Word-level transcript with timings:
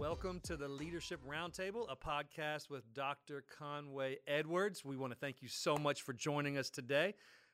Welcome 0.00 0.40
to 0.44 0.56
the 0.56 0.66
Leadership 0.66 1.20
Roundtable, 1.28 1.84
a 1.90 1.94
podcast 1.94 2.70
with 2.70 2.94
Dr. 2.94 3.44
Conway 3.58 4.16
Edwards. 4.26 4.82
We 4.82 4.96
want 4.96 5.12
to 5.12 5.18
thank 5.18 5.42
you 5.42 5.48
so 5.48 5.76
much 5.76 6.00
for 6.00 6.14
joining 6.14 6.56
us 6.56 6.70
today. 6.70 7.12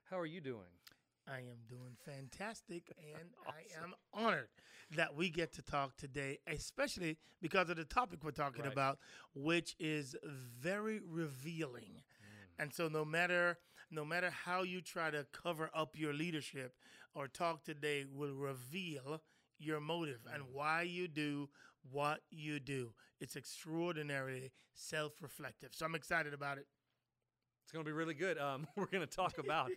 How 0.08 0.20
are 0.20 0.26
you 0.26 0.40
doing? 0.40 0.70
I 1.26 1.38
am 1.38 1.58
doing 1.68 1.96
fantastic, 2.04 2.92
and 2.98 3.30
I 3.48 3.82
am 3.82 3.94
honored 4.14 4.46
that 4.94 5.16
we 5.16 5.28
get 5.28 5.54
to 5.54 5.62
talk 5.62 5.96
today, 5.96 6.38
especially 6.46 7.18
because 7.42 7.68
of 7.68 7.78
the 7.78 7.84
topic 7.84 8.22
we're 8.22 8.30
talking 8.30 8.62
Right. 8.62 8.72
about, 8.72 9.00
which 9.34 9.74
is 9.80 10.14
very 10.22 11.00
revealing. 11.00 12.04
Mm. 12.04 12.62
And 12.62 12.72
so, 12.72 12.86
no 12.86 13.04
matter 13.04 13.58
no 13.90 14.04
matter 14.04 14.30
how 14.30 14.62
you 14.62 14.82
try 14.82 15.10
to 15.10 15.26
cover 15.32 15.68
up 15.74 15.98
your 15.98 16.12
leadership 16.12 16.76
or 17.12 17.26
talk 17.26 17.64
today, 17.64 18.04
will 18.04 18.34
reveal 18.34 19.20
your 19.58 19.80
motive 19.80 20.20
and 20.32 20.44
mm. 20.44 20.52
why 20.52 20.82
you 20.82 21.08
do 21.08 21.48
what 21.90 22.20
you 22.30 22.60
do. 22.60 22.92
It's 23.20 23.36
extraordinarily 23.36 24.52
self-reflective. 24.74 25.70
So 25.72 25.86
I'm 25.86 25.94
excited 25.94 26.34
about 26.34 26.58
it. 26.58 26.66
It's 27.62 27.72
going 27.72 27.84
to 27.84 27.88
be 27.88 27.92
really 27.92 28.14
good. 28.14 28.38
Um, 28.38 28.66
we're 28.76 28.86
going 28.86 29.06
to 29.06 29.12
talk 29.12 29.38
about 29.38 29.70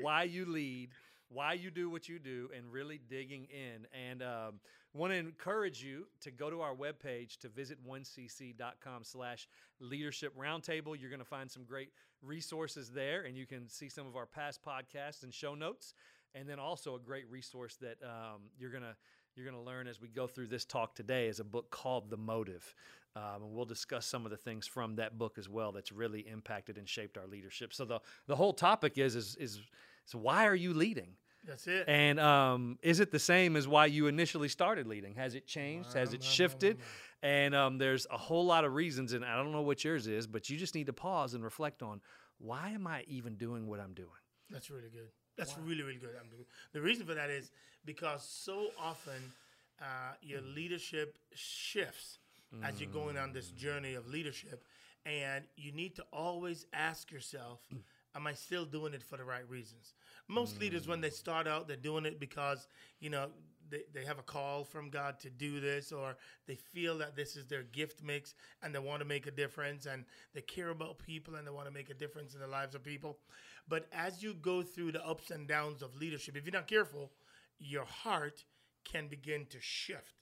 why 0.00 0.24
you 0.24 0.46
lead, 0.46 0.90
why 1.28 1.52
you 1.52 1.70
do 1.70 1.88
what 1.90 2.08
you 2.08 2.18
do, 2.18 2.48
and 2.56 2.72
really 2.72 3.00
digging 3.08 3.46
in. 3.50 3.86
And 3.92 4.22
um, 4.22 4.60
want 4.94 5.12
to 5.12 5.18
encourage 5.18 5.82
you 5.82 6.06
to 6.22 6.30
go 6.30 6.50
to 6.50 6.60
our 6.60 6.74
webpage 6.74 7.36
to 7.38 7.48
visit 7.48 7.78
1cc.com 7.86 9.04
slash 9.04 9.48
leadership 9.78 10.36
roundtable. 10.36 10.98
You're 10.98 11.10
going 11.10 11.20
to 11.20 11.24
find 11.24 11.50
some 11.50 11.64
great 11.64 11.90
resources 12.22 12.90
there, 12.90 13.22
and 13.22 13.36
you 13.36 13.46
can 13.46 13.68
see 13.68 13.88
some 13.88 14.06
of 14.06 14.16
our 14.16 14.26
past 14.26 14.60
podcasts 14.64 15.22
and 15.22 15.32
show 15.32 15.54
notes. 15.54 15.94
And 16.34 16.48
then 16.48 16.58
also 16.58 16.96
a 16.96 16.98
great 16.98 17.30
resource 17.30 17.76
that 17.76 17.96
um, 18.02 18.42
you're 18.58 18.70
going 18.70 18.82
to 18.82 18.94
you're 19.36 19.44
going 19.44 19.62
to 19.62 19.70
learn 19.70 19.86
as 19.86 20.00
we 20.00 20.08
go 20.08 20.26
through 20.26 20.46
this 20.46 20.64
talk 20.64 20.94
today 20.94 21.28
is 21.28 21.40
a 21.40 21.44
book 21.44 21.70
called 21.70 22.08
The 22.08 22.16
Motive. 22.16 22.74
Um, 23.14 23.42
and 23.42 23.52
we'll 23.52 23.66
discuss 23.66 24.06
some 24.06 24.24
of 24.24 24.30
the 24.30 24.36
things 24.36 24.66
from 24.66 24.96
that 24.96 25.18
book 25.18 25.38
as 25.38 25.48
well 25.48 25.72
that's 25.72 25.92
really 25.92 26.20
impacted 26.20 26.78
and 26.78 26.88
shaped 26.88 27.16
our 27.18 27.26
leadership. 27.26 27.72
So 27.72 27.84
the, 27.84 28.00
the 28.26 28.36
whole 28.36 28.52
topic 28.52 28.98
is, 28.98 29.14
is, 29.14 29.36
is, 29.36 29.60
is 30.06 30.14
why 30.14 30.46
are 30.46 30.54
you 30.54 30.72
leading? 30.74 31.14
That's 31.46 31.66
it. 31.66 31.84
And 31.86 32.18
um, 32.18 32.78
is 32.82 33.00
it 33.00 33.10
the 33.10 33.18
same 33.18 33.56
as 33.56 33.68
why 33.68 33.86
you 33.86 34.06
initially 34.06 34.48
started 34.48 34.86
leading? 34.86 35.14
Has 35.14 35.34
it 35.34 35.46
changed? 35.46 35.92
Has 35.92 36.12
it 36.12 36.22
shifted? 36.22 36.78
And 37.22 37.54
um, 37.54 37.78
there's 37.78 38.06
a 38.10 38.18
whole 38.18 38.44
lot 38.44 38.64
of 38.64 38.74
reasons, 38.74 39.12
and 39.12 39.24
I 39.24 39.36
don't 39.36 39.52
know 39.52 39.62
what 39.62 39.84
yours 39.84 40.06
is, 40.06 40.26
but 40.26 40.50
you 40.50 40.56
just 40.56 40.74
need 40.74 40.86
to 40.86 40.92
pause 40.92 41.34
and 41.34 41.44
reflect 41.44 41.82
on 41.82 42.00
why 42.38 42.70
am 42.70 42.86
I 42.86 43.04
even 43.06 43.36
doing 43.36 43.66
what 43.66 43.80
I'm 43.80 43.94
doing? 43.94 44.08
That's 44.50 44.70
really 44.70 44.90
good. 44.90 45.08
That's 45.36 45.56
really, 45.58 45.82
really 45.82 45.98
good. 45.98 46.10
The 46.72 46.80
reason 46.80 47.06
for 47.06 47.14
that 47.14 47.30
is 47.30 47.50
because 47.84 48.26
so 48.26 48.68
often 48.82 49.32
uh, 49.80 50.14
your 50.22 50.40
leadership 50.40 51.18
shifts 51.34 52.18
as 52.62 52.80
you're 52.80 52.90
going 52.90 53.18
on 53.18 53.32
this 53.32 53.50
mm. 53.50 53.56
journey 53.56 53.94
of 53.94 54.08
leadership, 54.08 54.64
and 55.04 55.44
you 55.56 55.72
need 55.72 55.94
to 55.96 56.04
always 56.12 56.66
ask 56.72 57.10
yourself, 57.12 57.60
mm. 57.74 57.78
"Am 58.14 58.26
I 58.26 58.32
still 58.32 58.64
doing 58.64 58.94
it 58.94 59.02
for 59.02 59.16
the 59.16 59.24
right 59.24 59.48
reasons?" 59.48 59.94
Most 60.28 60.58
leaders, 60.58 60.88
when 60.88 61.00
they 61.00 61.10
mm. 61.10 61.14
start 61.14 61.46
out, 61.46 61.68
they're 61.68 61.76
doing 61.76 62.06
it 62.06 62.18
because 62.18 62.66
you 63.00 63.10
know 63.10 63.28
they, 63.70 63.82
they 63.92 64.04
have 64.04 64.18
a 64.18 64.22
call 64.22 64.64
from 64.64 64.90
God 64.90 65.18
to 65.20 65.30
do 65.30 65.60
this, 65.60 65.92
or 65.92 66.16
they 66.46 66.54
feel 66.56 66.98
that 66.98 67.16
this 67.16 67.36
is 67.36 67.46
their 67.46 67.62
gift 67.62 68.02
mix 68.02 68.34
and 68.62 68.74
they 68.74 68.78
want 68.78 69.00
to 69.00 69.06
make 69.06 69.26
a 69.26 69.30
difference 69.30 69.86
and 69.86 70.04
they 70.34 70.40
care 70.40 70.70
about 70.70 70.98
people 70.98 71.34
and 71.34 71.46
they 71.46 71.50
want 71.50 71.66
to 71.66 71.74
make 71.74 71.90
a 71.90 71.94
difference 71.94 72.34
in 72.34 72.40
the 72.40 72.46
lives 72.46 72.74
of 72.74 72.82
people. 72.82 73.18
But 73.68 73.86
as 73.92 74.22
you 74.22 74.34
go 74.34 74.62
through 74.62 74.92
the 74.92 75.06
ups 75.06 75.30
and 75.30 75.48
downs 75.48 75.82
of 75.82 75.96
leadership, 75.96 76.36
if 76.36 76.44
you're 76.44 76.52
not 76.52 76.68
careful, 76.68 77.10
your 77.58 77.84
heart 77.84 78.44
can 78.84 79.08
begin 79.08 79.46
to 79.50 79.58
shift. 79.60 80.14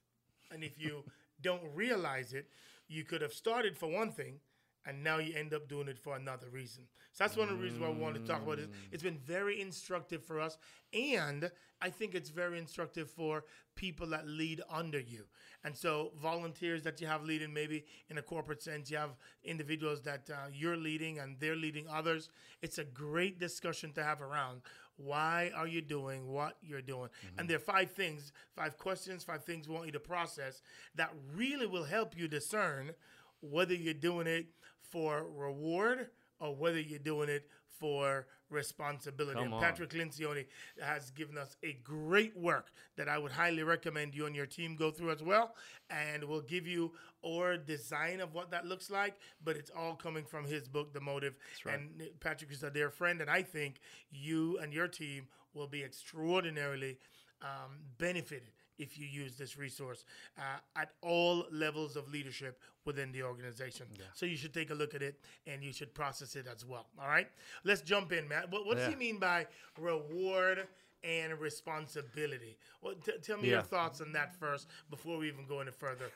And 0.51 0.65
if 0.65 0.79
you 0.79 1.05
don't 1.43 1.63
realize 1.75 2.33
it, 2.33 2.49
you 2.89 3.05
could 3.05 3.23
have 3.23 3.33
started 3.33 3.77
for 3.77 3.89
one 3.89 4.13
thing 4.13 4.41
and 4.87 5.03
now 5.03 5.19
you 5.19 5.35
end 5.35 5.55
up 5.55 5.69
doing 5.69 5.89
it 5.89 5.99
for 5.99 6.17
another 6.17 6.49
reason. 6.51 6.85
So 7.13 7.25
that's 7.25 7.37
one 7.37 7.49
of 7.49 7.57
the 7.57 7.63
reasons 7.63 7.81
why 7.81 7.89
we 7.91 8.01
wanted 8.01 8.27
to 8.27 8.33
talk 8.33 8.43
about 8.43 8.59
it. 8.59 8.69
It's 8.93 9.03
been 9.03 9.19
very 9.19 9.61
instructive 9.61 10.25
for 10.25 10.41
us, 10.41 10.59
and 10.93 11.51
I 11.81 11.91
think 11.91 12.15
it's 12.15 12.31
very 12.31 12.59
instructive 12.59 13.11
for 13.11 13.45
people 13.77 14.07
that 14.09 14.27
lead 14.27 14.63
under 14.71 15.01
you. 15.01 15.25
And 15.65 15.77
so, 15.77 16.13
volunteers 16.21 16.83
that 16.83 17.01
you 17.01 17.07
have 17.07 17.25
leading, 17.25 17.53
maybe 17.53 17.85
in 18.09 18.19
a 18.19 18.23
corporate 18.23 18.63
sense, 18.63 18.91
you 18.91 18.97
have 18.97 19.17
individuals 19.45 20.03
that 20.03 20.29
uh, 20.31 20.49
you're 20.53 20.77
leading 20.77 21.19
and 21.19 21.37
they're 21.41 21.57
leading 21.57 21.87
others. 21.89 22.29
It's 22.63 22.79
a 22.79 22.85
great 22.85 23.39
discussion 23.39 23.93
to 23.93 24.05
have 24.05 24.21
around. 24.21 24.63
Why 24.97 25.51
are 25.57 25.67
you 25.67 25.83
doing 25.83 26.29
what 26.29 26.57
you're 26.63 26.83
doing? 26.83 27.09
And 27.37 27.49
there 27.49 27.57
are 27.57 27.61
five 27.61 27.91
things, 27.91 28.33
five 28.55 28.79
questions, 28.79 29.25
five 29.25 29.45
things 29.45 29.69
we 29.69 29.75
want 29.75 29.87
you 29.87 29.93
to 29.93 30.01
process 30.01 30.63
that 30.95 31.13
really 31.35 31.67
will 31.67 31.85
help 31.85 32.17
you 32.17 32.29
discern 32.29 32.93
whether 33.41 33.75
you're 33.75 33.93
doing 33.95 34.27
it 34.27 34.47
for 34.95 35.27
reward 35.37 36.07
or 36.39 36.55
whether 36.55 36.81
you're 36.81 37.01
doing 37.01 37.29
it 37.29 37.49
for 37.81 38.27
responsibility. 38.49 39.41
Come 39.41 39.53
and. 39.53 39.61
Patrick 39.61 39.91
Lencioni 39.91 40.47
has 40.81 41.11
given 41.11 41.37
us 41.37 41.57
a 41.65 41.73
great 41.83 42.37
work 42.37 42.71
that 42.97 43.09
I 43.09 43.19
would 43.19 43.33
highly 43.33 43.65
recommend 43.65 44.15
you 44.15 44.27
and 44.27 44.37
your 44.37 44.47
team 44.47 44.77
go 44.77 44.93
through 44.93 45.11
as 45.11 45.21
well. 45.21 45.57
And 45.91 46.23
we'll 46.23 46.43
give 46.43 46.65
you 46.65 46.93
our 47.27 47.57
design 47.57 48.21
of 48.21 48.33
what 48.35 48.53
that 48.53 48.67
looks 48.67 48.89
like, 48.89 49.17
but 49.43 49.57
it's 49.57 49.71
all 49.77 49.97
coming 49.97 50.25
from 50.25 50.45
his 50.45 50.69
book, 50.69 50.93
The 50.95 51.01
Motive. 51.01 51.35
right. 51.67 51.75
And 51.81 52.03
Patrick 52.21 52.53
is 52.53 52.63
a 52.63 52.71
dear 52.71 52.91
friend, 52.91 53.21
and 53.21 53.29
I 53.29 53.43
think 53.43 53.81
you 54.13 54.59
and 54.59 54.73
your 54.73 54.87
team 54.87 55.27
will 55.55 55.67
be 55.67 55.83
extraordinarily 55.83 56.99
um, 57.43 57.81
benefited 57.99 58.53
if 58.79 58.99
you 58.99 59.07
use 59.07 59.37
this 59.37 59.57
resource 59.57 60.05
uh, 60.39 60.59
at 60.77 60.91
all 61.01 61.47
levels 61.51 61.97
of 61.97 62.09
leadership 62.09 62.61
within 62.85 63.13
the 63.13 63.23
organization. 63.23 63.87
So 64.15 64.27
you 64.27 64.37
should 64.37 64.53
take 64.55 64.71
a 64.71 64.75
look 64.75 64.95
at 64.95 65.03
it 65.03 65.19
and 65.47 65.63
you 65.63 65.73
should 65.73 65.95
process 65.95 66.37
it 66.37 66.47
as 66.47 66.65
well. 66.65 66.87
All 67.01 67.09
right, 67.09 67.29
let's 67.65 67.81
jump 67.81 68.13
in, 68.13 68.29
Matt. 68.29 68.51
What, 68.51 68.67
what 68.67 68.77
does 68.77 68.85
Yeah. 68.87 68.91
he 68.91 68.97
mean 68.97 69.19
by 69.19 69.47
reward? 69.79 70.67
And 71.07 71.39
responsibility. 71.39 72.57
Well, 72.81 72.95
t- 72.95 73.13
tell 73.21 73.37
me 73.37 73.51
your 73.51 73.61
thoughts 73.61 74.01
on 74.01 74.13
that 74.13 74.35
first 74.41 74.69
before 74.89 75.19
we 75.19 75.29
even 75.29 75.45
go 75.47 75.61
any 75.61 75.71
further. 75.71 76.07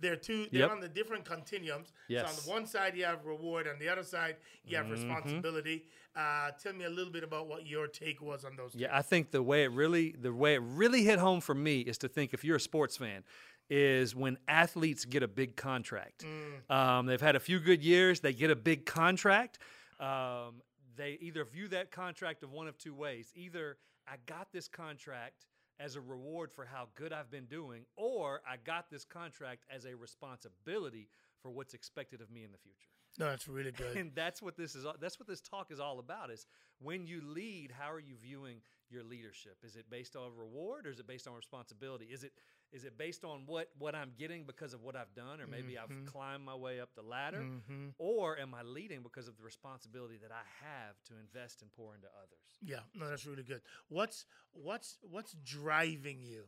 They're 0.00 0.16
two. 0.16 0.48
They're 0.52 0.62
Yep. 0.62 0.70
on 0.70 0.80
the 0.80 0.88
different 0.88 1.24
continuums. 1.24 1.88
So 1.88 1.94
Yes. 2.08 2.28
on 2.28 2.44
the 2.44 2.50
one 2.50 2.66
side 2.66 2.94
you 2.94 3.06
have 3.06 3.24
reward, 3.24 3.66
on 3.66 3.78
the 3.78 3.88
other 3.88 4.02
side 4.02 4.36
you 4.66 4.76
have 4.76 4.90
responsibility. 4.90 5.86
Uh, 6.14 6.50
tell 6.62 6.74
me 6.74 6.84
a 6.84 6.90
little 6.90 7.10
bit 7.12 7.24
about 7.24 7.46
what 7.46 7.66
your 7.66 7.86
take 7.88 8.20
was 8.20 8.44
on 8.44 8.54
those. 8.54 8.72
two. 8.74 8.80
Yeah, 8.80 8.94
I 8.94 9.00
think 9.00 9.30
the 9.30 9.42
way 9.42 9.64
it 9.64 9.68
really 9.70 10.10
the 10.12 10.34
way 10.34 10.56
it 10.56 10.62
really 10.62 11.04
hit 11.04 11.18
home 11.18 11.40
for 11.40 11.54
me 11.54 11.80
is 11.80 11.96
to 11.98 12.08
think 12.08 12.34
if 12.34 12.44
you're 12.44 12.56
a 12.56 12.60
sports 12.60 12.98
fan, 12.98 13.24
is 13.70 14.14
when 14.14 14.36
athletes 14.48 15.04
get 15.04 15.22
a 15.22 15.28
big 15.28 15.56
contract. 15.56 16.24
Um, 16.68 17.06
they've 17.06 17.20
had 17.20 17.36
a 17.36 17.40
few 17.40 17.60
good 17.60 17.82
years, 17.82 18.20
they 18.20 18.32
get 18.32 18.50
a 18.50 18.56
big 18.56 18.86
contract. 18.86 19.58
Um, 20.00 20.62
they 20.96 21.18
either 21.20 21.44
view 21.44 21.68
that 21.68 21.90
contract 21.90 22.42
of 22.42 22.52
one 22.52 22.68
of 22.68 22.78
two 22.78 22.94
ways: 22.94 23.32
either 23.34 23.78
I 24.06 24.16
got 24.26 24.52
this 24.52 24.68
contract 24.68 25.46
as 25.80 25.96
a 25.96 26.00
reward 26.00 26.52
for 26.52 26.64
how 26.64 26.88
good 26.94 27.12
I've 27.12 27.30
been 27.30 27.46
doing, 27.46 27.84
or 27.96 28.42
I 28.48 28.56
got 28.64 28.90
this 28.90 29.04
contract 29.04 29.64
as 29.74 29.86
a 29.86 29.94
responsibility 29.96 31.08
for 31.42 31.50
what's 31.50 31.74
expected 31.74 32.20
of 32.20 32.30
me 32.30 32.44
in 32.44 32.52
the 32.52 32.58
future 32.58 32.88
No, 33.18 33.26
that's 33.26 33.48
really 33.48 33.72
good. 33.76 33.96
and 33.96 34.12
that's 34.14 34.40
what 34.40 34.56
this 34.56 34.74
is 34.74 34.86
that's 35.00 35.18
what 35.18 35.26
this 35.28 35.40
talk 35.40 35.70
is 35.72 35.80
all 35.80 35.98
about 35.98 36.30
is 36.30 36.46
when 36.80 37.06
you 37.06 37.20
lead 37.22 37.70
how 37.76 37.90
are 37.90 38.00
you 38.00 38.14
viewing 38.22 38.58
your 38.88 39.02
leadership 39.02 39.56
is 39.62 39.76
it 39.76 39.84
based 39.90 40.16
on 40.16 40.30
reward 40.36 40.86
or 40.86 40.90
is 40.90 41.00
it 41.00 41.06
based 41.06 41.26
on 41.28 41.34
responsibility 41.34 42.06
is 42.06 42.24
it 42.24 42.32
is 42.74 42.84
it 42.84 42.98
based 42.98 43.24
on 43.24 43.44
what 43.46 43.68
what 43.78 43.94
i'm 43.94 44.12
getting 44.18 44.44
because 44.44 44.74
of 44.74 44.82
what 44.82 44.96
i've 44.96 45.14
done 45.14 45.40
or 45.40 45.46
maybe 45.46 45.78
i've 45.78 45.88
mm-hmm. 45.88 46.04
climbed 46.06 46.44
my 46.44 46.54
way 46.54 46.80
up 46.80 46.90
the 46.94 47.02
ladder 47.02 47.38
mm-hmm. 47.38 47.88
or 47.98 48.38
am 48.38 48.52
i 48.54 48.62
leading 48.62 49.02
because 49.02 49.28
of 49.28 49.36
the 49.36 49.42
responsibility 49.42 50.18
that 50.20 50.32
i 50.32 50.44
have 50.64 50.96
to 51.06 51.14
invest 51.20 51.62
and 51.62 51.70
pour 51.72 51.94
into 51.94 52.08
others 52.20 52.44
Yeah, 52.64 52.80
no, 52.94 53.08
that's 53.08 53.26
really 53.26 53.42
good. 53.42 53.60
What's 53.88 54.24
what's 54.52 54.98
what's 55.02 55.36
driving 55.44 56.22
you? 56.22 56.44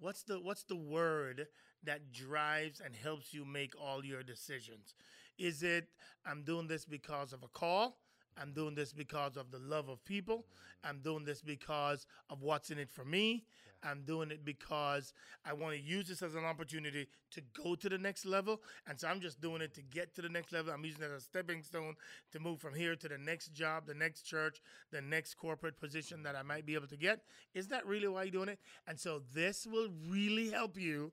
What's 0.00 0.24
the 0.24 0.40
what's 0.40 0.64
the 0.64 0.76
word 0.76 1.46
that 1.84 2.12
drives 2.12 2.80
and 2.80 2.94
helps 2.94 3.32
you 3.32 3.44
make 3.44 3.74
all 3.80 4.04
your 4.04 4.22
decisions? 4.22 4.94
Is 5.38 5.62
it 5.62 5.88
I'm 6.26 6.42
doing 6.42 6.66
this 6.66 6.84
because 6.84 7.32
of 7.32 7.42
a 7.42 7.48
call? 7.48 7.98
I'm 8.40 8.52
doing 8.52 8.74
this 8.74 8.92
because 8.92 9.36
of 9.36 9.50
the 9.50 9.58
love 9.58 9.88
of 9.88 10.04
people. 10.04 10.46
I'm 10.82 11.00
doing 11.00 11.24
this 11.24 11.42
because 11.42 12.06
of 12.30 12.42
what's 12.42 12.70
in 12.70 12.78
it 12.78 12.90
for 12.90 13.04
me. 13.04 13.44
I'm 13.82 14.02
doing 14.02 14.30
it 14.30 14.44
because 14.44 15.12
I 15.44 15.52
want 15.52 15.74
to 15.74 15.80
use 15.80 16.08
this 16.08 16.22
as 16.22 16.34
an 16.34 16.44
opportunity 16.44 17.08
to 17.32 17.40
go 17.62 17.74
to 17.74 17.88
the 17.88 17.98
next 17.98 18.24
level. 18.24 18.60
And 18.86 18.98
so 18.98 19.08
I'm 19.08 19.20
just 19.20 19.40
doing 19.40 19.62
it 19.62 19.74
to 19.74 19.82
get 19.82 20.14
to 20.14 20.22
the 20.22 20.28
next 20.28 20.52
level. 20.52 20.72
I'm 20.72 20.84
using 20.84 21.02
it 21.02 21.10
as 21.14 21.22
a 21.22 21.24
stepping 21.24 21.62
stone 21.62 21.94
to 22.32 22.40
move 22.40 22.60
from 22.60 22.74
here 22.74 22.94
to 22.96 23.08
the 23.08 23.18
next 23.18 23.52
job, 23.52 23.86
the 23.86 23.94
next 23.94 24.22
church, 24.22 24.60
the 24.90 25.00
next 25.00 25.34
corporate 25.34 25.80
position 25.80 26.22
that 26.22 26.36
I 26.36 26.42
might 26.42 26.66
be 26.66 26.74
able 26.74 26.88
to 26.88 26.96
get. 26.96 27.20
Is 27.54 27.68
that 27.68 27.86
really 27.86 28.08
why 28.08 28.24
you're 28.24 28.32
doing 28.32 28.48
it? 28.48 28.58
And 28.86 28.98
so 28.98 29.22
this 29.34 29.66
will 29.66 29.88
really 30.08 30.50
help 30.50 30.78
you 30.78 31.12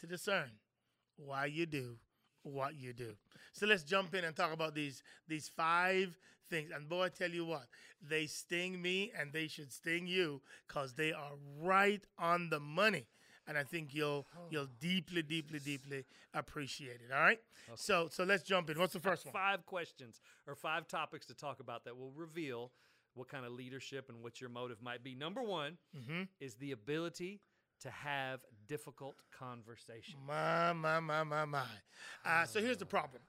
to 0.00 0.06
discern 0.06 0.50
why 1.16 1.46
you 1.46 1.66
do 1.66 1.96
what 2.44 2.74
you 2.76 2.92
do. 2.92 3.14
So 3.52 3.66
let's 3.66 3.82
jump 3.82 4.14
in 4.14 4.24
and 4.24 4.36
talk 4.36 4.52
about 4.52 4.74
these 4.74 5.02
these 5.26 5.48
five 5.48 6.16
things. 6.50 6.70
And 6.74 6.88
boy, 6.88 7.04
I 7.04 7.08
tell 7.08 7.30
you 7.30 7.44
what, 7.44 7.66
they 8.06 8.26
sting 8.26 8.80
me 8.80 9.12
and 9.18 9.32
they 9.32 9.48
should 9.48 9.72
sting 9.72 10.06
you 10.06 10.42
because 10.66 10.94
they 10.94 11.12
are 11.12 11.32
right 11.60 12.04
on 12.18 12.50
the 12.50 12.60
money. 12.60 13.06
and 13.46 13.58
I 13.58 13.62
think 13.64 13.94
you'll 13.94 14.26
you'll 14.50 14.68
deeply, 14.80 15.22
deeply, 15.22 15.58
deeply 15.58 16.04
appreciate 16.32 17.00
it. 17.06 17.12
All 17.12 17.20
right. 17.20 17.40
So 17.76 18.08
so 18.10 18.24
let's 18.24 18.42
jump 18.42 18.70
in. 18.70 18.78
What's 18.78 18.92
the 18.94 19.00
first 19.00 19.24
one? 19.26 19.32
Five 19.32 19.66
questions 19.66 20.20
or 20.46 20.54
five 20.54 20.86
topics 20.88 21.26
to 21.26 21.34
talk 21.34 21.60
about 21.60 21.84
that 21.84 21.96
will 21.96 22.12
reveal 22.12 22.72
what 23.14 23.28
kind 23.28 23.44
of 23.46 23.52
leadership 23.52 24.08
and 24.08 24.22
what 24.22 24.40
your 24.40 24.50
motive 24.50 24.82
might 24.82 25.04
be. 25.04 25.14
Number 25.14 25.42
one 25.42 25.78
is 26.40 26.54
the 26.56 26.72
ability 26.72 27.40
to 27.80 27.90
have 27.90 28.40
difficult 28.66 29.16
conversations. 29.38 30.16
My, 30.26 30.72
my, 30.72 31.00
my, 31.00 31.22
my, 31.22 31.44
my. 31.44 31.62
Uh, 32.24 32.44
so 32.46 32.60
here's 32.60 32.78
the 32.78 32.86
problem. 32.86 33.22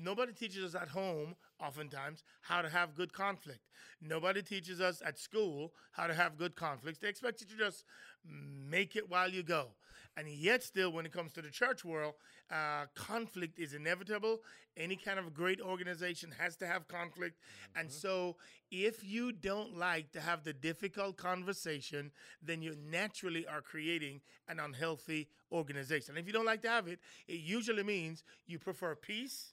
Nobody 0.00 0.32
teaches 0.32 0.64
us 0.64 0.80
at 0.80 0.88
home, 0.88 1.34
oftentimes, 1.60 2.22
how 2.42 2.62
to 2.62 2.68
have 2.68 2.94
good 2.94 3.12
conflict. 3.12 3.60
Nobody 4.00 4.42
teaches 4.42 4.80
us 4.80 5.02
at 5.04 5.18
school 5.18 5.72
how 5.92 6.06
to 6.06 6.14
have 6.14 6.36
good 6.36 6.54
conflicts. 6.54 6.98
They 6.98 7.08
expect 7.08 7.40
you 7.40 7.46
to 7.46 7.56
just 7.56 7.84
make 8.24 8.96
it 8.96 9.08
while 9.08 9.30
you 9.30 9.42
go. 9.42 9.68
And 10.16 10.28
yet, 10.28 10.62
still, 10.62 10.90
when 10.92 11.04
it 11.04 11.12
comes 11.12 11.32
to 11.34 11.42
the 11.42 11.50
church 11.50 11.84
world, 11.84 12.14
uh, 12.50 12.86
conflict 12.94 13.58
is 13.58 13.74
inevitable. 13.74 14.40
Any 14.76 14.96
kind 14.96 15.18
of 15.18 15.34
great 15.34 15.60
organization 15.60 16.32
has 16.38 16.56
to 16.56 16.66
have 16.66 16.88
conflict. 16.88 17.38
And 17.74 17.90
so, 17.92 18.36
if 18.70 19.04
you 19.04 19.32
don't 19.32 19.76
like 19.76 20.12
to 20.12 20.20
have 20.20 20.42
the 20.42 20.54
difficult 20.54 21.16
conversation, 21.18 22.12
then 22.42 22.62
you 22.62 22.74
naturally 22.90 23.46
are 23.46 23.60
creating 23.60 24.20
an 24.48 24.58
unhealthy 24.58 25.28
organization. 25.52 26.16
And 26.16 26.18
If 26.22 26.26
you 26.26 26.32
don't 26.32 26.46
like 26.46 26.62
to 26.62 26.70
have 26.70 26.88
it, 26.88 26.98
it 27.28 27.40
usually 27.40 27.82
means 27.82 28.24
you 28.46 28.58
prefer 28.58 28.94
peace 28.94 29.52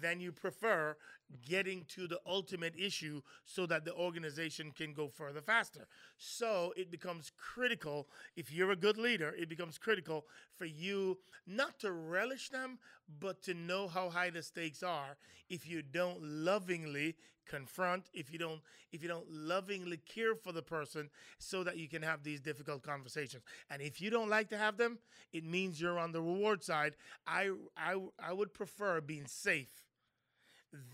than 0.00 0.20
you 0.20 0.32
prefer 0.32 0.96
getting 1.46 1.84
to 1.88 2.06
the 2.06 2.20
ultimate 2.26 2.74
issue 2.78 3.22
so 3.44 3.66
that 3.66 3.84
the 3.84 3.94
organization 3.94 4.70
can 4.70 4.92
go 4.92 5.08
further 5.08 5.40
faster. 5.40 5.86
So 6.18 6.72
it 6.76 6.90
becomes 6.90 7.32
critical, 7.36 8.08
if 8.36 8.52
you're 8.52 8.72
a 8.72 8.76
good 8.76 8.98
leader, 8.98 9.34
it 9.36 9.48
becomes 9.48 9.78
critical 9.78 10.26
for 10.56 10.64
you 10.64 11.18
not 11.46 11.78
to 11.80 11.92
relish 11.92 12.50
them, 12.50 12.78
but 13.20 13.42
to 13.42 13.54
know 13.54 13.88
how 13.88 14.10
high 14.10 14.30
the 14.30 14.42
stakes 14.42 14.82
are 14.82 15.16
if 15.48 15.68
you 15.68 15.82
don't 15.82 16.22
lovingly 16.22 17.16
confront 17.44 18.04
if 18.14 18.32
you 18.32 18.38
don't 18.38 18.60
if 18.92 19.02
you 19.02 19.08
don't 19.08 19.28
lovingly 19.30 19.96
care 19.96 20.34
for 20.34 20.52
the 20.52 20.62
person 20.62 21.10
so 21.38 21.64
that 21.64 21.76
you 21.76 21.88
can 21.88 22.00
have 22.00 22.22
these 22.22 22.40
difficult 22.40 22.82
conversations 22.82 23.42
and 23.68 23.82
if 23.82 24.00
you 24.00 24.10
don't 24.10 24.28
like 24.30 24.48
to 24.48 24.56
have 24.56 24.76
them 24.76 24.96
it 25.32 25.44
means 25.44 25.80
you're 25.80 25.98
on 25.98 26.12
the 26.12 26.22
reward 26.22 26.62
side 26.62 26.94
i 27.26 27.50
i, 27.76 27.96
I 28.22 28.32
would 28.32 28.54
prefer 28.54 29.00
being 29.00 29.26
safe 29.26 29.81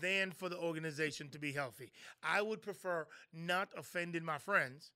than 0.01 0.31
for 0.31 0.49
the 0.49 0.57
organization 0.57 1.29
to 1.29 1.39
be 1.39 1.51
healthy. 1.51 1.91
I 2.23 2.41
would 2.41 2.61
prefer 2.61 3.07
not 3.33 3.69
offending 3.77 4.23
my 4.23 4.37
friends 4.37 4.91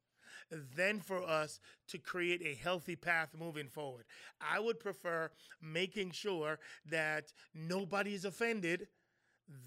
than 0.76 1.00
for 1.00 1.24
us 1.24 1.60
to 1.88 1.98
create 1.98 2.42
a 2.46 2.56
healthy 2.56 2.96
path 2.96 3.30
moving 3.38 3.68
forward. 3.68 4.06
I 4.42 4.60
would 4.60 4.80
prefer 4.80 5.32
making 5.62 6.12
sure 6.12 6.60
that 6.90 7.34
nobody 7.54 8.14
is 8.14 8.26
offended 8.26 8.88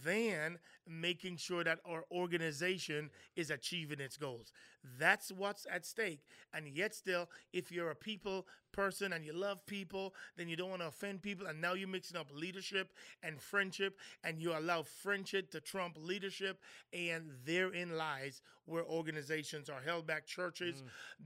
than 0.05 0.59
making 0.87 1.37
sure 1.37 1.65
that 1.65 1.81
our 1.85 2.05
organization 2.11 3.11
is 3.35 3.51
achieving 3.51 4.01
its 4.01 4.17
goals. 4.17 4.53
That's 4.99 5.33
what's 5.33 5.67
at 5.71 5.85
stake. 5.85 6.21
And 6.55 6.69
yet, 6.69 6.95
still, 6.95 7.29
if 7.53 7.73
you're 7.73 7.91
a 7.91 7.97
people 7.97 8.47
person 8.73 9.13
and 9.13 9.25
you 9.25 9.33
love 9.33 9.65
people, 9.67 10.15
then 10.37 10.49
you 10.49 10.57
don't 10.57 10.71
want 10.71 10.83
to 10.83 10.89
offend 10.89 11.23
people. 11.23 11.47
And 11.47 11.61
now 11.61 11.75
you're 11.75 11.89
mixing 11.89 12.17
up 12.17 12.29
leadership 12.33 12.91
and 13.23 13.41
friendship, 13.41 13.99
and 14.23 14.41
you 14.41 14.57
allow 14.57 14.83
friendship 14.83 15.51
to 15.53 15.61
trump 15.61 15.97
leadership. 15.99 16.61
And 16.93 17.31
therein 17.45 17.97
lies 17.97 18.43
where 18.67 18.85
organizations 18.85 19.69
are 19.69 19.81
held 19.85 20.07
back. 20.07 20.27
Churches 20.27 20.83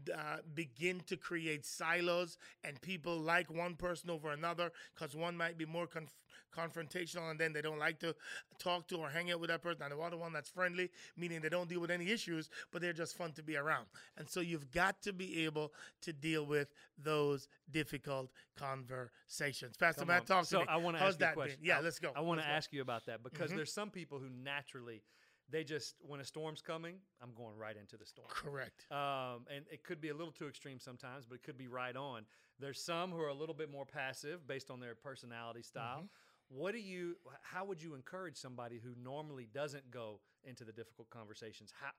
mm. 0.08 0.18
uh, 0.18 0.38
begin 0.54 1.02
to 1.06 1.16
create 1.16 1.66
silos, 1.66 2.38
and 2.64 2.80
people 2.80 3.18
like 3.18 3.50
one 3.50 3.74
person 3.74 4.10
over 4.10 4.30
another 4.30 4.72
because 4.94 5.14
one 5.14 5.36
might 5.36 5.58
be 5.58 5.66
more 5.66 5.86
conf- 5.86 6.22
confrontational 6.50 7.30
and 7.30 7.38
then 7.38 7.52
they 7.52 7.62
don't 7.62 7.78
like 7.78 7.98
to 8.00 8.14
talk 8.58 8.86
to 8.88 8.96
or 8.96 9.08
hang 9.08 9.30
out 9.30 9.40
with 9.40 9.50
that 9.50 9.62
person. 9.62 9.82
And 9.82 9.92
the 9.92 9.98
other 9.98 10.16
one 10.16 10.32
that's 10.32 10.48
friendly, 10.48 10.90
meaning 11.16 11.40
they 11.40 11.48
don't 11.48 11.68
deal 11.68 11.80
with 11.80 11.90
any 11.90 12.10
issues, 12.10 12.50
but 12.72 12.82
they're 12.82 12.92
just 12.92 13.16
fun 13.16 13.32
to 13.32 13.42
be 13.42 13.56
around. 13.56 13.86
And 14.16 14.28
so 14.28 14.40
you've 14.40 14.70
got 14.70 15.00
to 15.02 15.12
be 15.12 15.44
able 15.44 15.72
to 16.02 16.12
deal 16.12 16.44
with 16.44 16.68
those 17.02 17.48
difficult 17.70 18.30
conversations. 18.56 19.76
Pastor 19.76 20.00
Come 20.00 20.08
Matt, 20.08 20.20
on. 20.22 20.26
talk 20.26 20.44
so 20.44 20.60
to 20.60 20.64
me. 20.66 20.68
I 20.70 20.76
want 20.76 20.96
to 20.96 21.02
ask 21.02 21.18
that 21.18 21.34
question. 21.34 21.58
been? 21.60 21.68
Yeah, 21.68 21.78
I- 21.78 21.80
let's 21.82 21.98
go. 21.98 22.12
I 22.14 22.20
want 22.20 22.40
to 22.40 22.46
ask 22.46 22.72
you 22.72 22.82
about 22.82 23.06
that 23.06 23.22
because 23.22 23.50
Mhm. 23.50 23.56
there's 23.56 23.72
some 23.72 23.90
people 23.90 24.18
who 24.18 24.28
naturally 24.28 25.02
they 25.48 25.64
just 25.64 25.96
when 26.02 26.20
a 26.20 26.24
storm's 26.24 26.62
coming, 26.62 27.02
I'm 27.20 27.34
going 27.34 27.56
right 27.56 27.76
into 27.76 27.96
the 27.96 28.06
storm. 28.06 28.28
Correct. 28.28 28.86
Um, 28.92 29.48
and 29.50 29.66
it 29.68 29.82
could 29.82 30.00
be 30.00 30.10
a 30.10 30.14
little 30.14 30.32
too 30.32 30.46
extreme 30.46 30.78
sometimes, 30.78 31.26
but 31.26 31.34
it 31.34 31.42
could 31.42 31.58
be 31.58 31.66
right 31.66 31.96
on. 31.96 32.24
There's 32.60 32.80
some 32.80 33.10
who 33.10 33.20
are 33.20 33.26
a 33.28 33.34
little 33.34 33.54
bit 33.56 33.68
more 33.68 33.84
passive 33.84 34.46
based 34.46 34.70
on 34.70 34.78
their 34.78 34.94
personality 34.94 35.62
style. 35.62 36.08
What 36.50 36.72
do 36.72 36.78
you? 36.78 37.16
How 37.42 37.64
would 37.64 37.82
you 37.82 37.94
encourage 37.94 38.36
somebody 38.36 38.80
who 38.82 38.90
normally 39.02 39.48
doesn't 39.54 39.90
go 39.90 40.20
into 40.44 40.64
the 40.64 40.72
difficult 40.72 41.08
conversations? 41.10 41.72
How? 41.80 41.90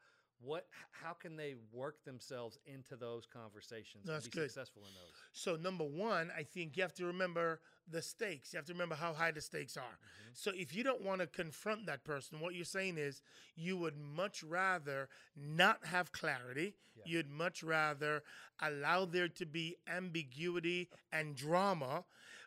What? 0.43 0.67
How 0.91 1.13
can 1.13 1.37
they 1.37 1.55
work 1.71 2.03
themselves 2.03 2.57
into 2.65 2.95
those 2.95 3.25
conversations 3.25 4.05
That's 4.05 4.25
and 4.25 4.33
be 4.33 4.39
good. 4.39 4.51
successful 4.51 4.81
in 4.81 4.93
those? 4.93 5.13
So 5.33 5.55
number 5.55 5.83
one, 5.83 6.31
I 6.35 6.43
think 6.43 6.75
you 6.75 6.83
have 6.83 6.95
to 6.95 7.05
remember 7.05 7.61
the 7.89 8.01
stakes. 8.01 8.51
You 8.51 8.57
have 8.57 8.65
to 8.65 8.73
remember 8.73 8.95
how 8.95 9.13
high 9.13 9.31
the 9.31 9.41
stakes 9.41 9.77
are. 9.77 9.83
Mm-hmm. 9.83 10.31
So 10.33 10.51
if 10.53 10.75
you 10.75 10.83
don't 10.83 11.01
want 11.01 11.21
to 11.21 11.27
confront 11.27 11.85
that 11.85 12.03
person, 12.03 12.39
what 12.39 12.55
you're 12.55 12.65
saying 12.65 12.97
is 12.97 13.21
you 13.55 13.77
would 13.77 13.95
much 13.97 14.43
rather 14.43 15.09
not 15.35 15.85
have 15.85 16.11
clarity. 16.11 16.75
You'd 17.05 17.29
much 17.29 17.63
rather 17.63 18.23
allow 18.61 19.05
there 19.05 19.27
to 19.27 19.45
be 19.45 19.77
ambiguity 19.87 20.89
and 21.11 21.35
drama, 21.35 22.03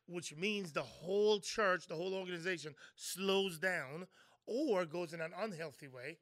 which 0.06 0.34
means 0.36 0.72
the 0.72 0.82
whole 0.82 1.40
church, 1.40 1.86
the 1.86 1.94
whole 1.94 2.14
organization 2.14 2.74
slows 2.96 3.58
down 3.58 4.06
or 4.46 4.84
goes 4.84 5.12
in 5.12 5.20
an 5.20 5.32
unhealthy 5.38 5.88
way 5.88 6.18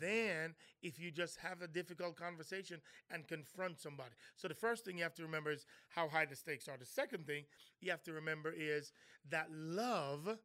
than 0.00 0.54
if 0.82 0.98
you 0.98 1.10
just 1.10 1.38
have 1.38 1.60
a 1.62 1.66
difficult 1.66 2.16
conversation 2.16 2.80
and 3.10 3.26
confront 3.26 3.80
somebody. 3.80 4.12
So 4.36 4.48
the 4.48 4.54
first 4.54 4.84
thing 4.84 4.98
you 4.98 5.02
have 5.02 5.14
to 5.14 5.22
remember 5.22 5.50
is 5.50 5.66
how 5.88 6.08
high 6.08 6.26
the 6.26 6.36
stakes 6.36 6.68
are. 6.68 6.76
The 6.76 6.86
second 6.86 7.26
thing 7.26 7.44
you 7.80 7.90
have 7.90 8.02
to 8.04 8.12
remember 8.12 8.52
is 8.56 8.92
that 9.30 9.48
love 9.50 10.38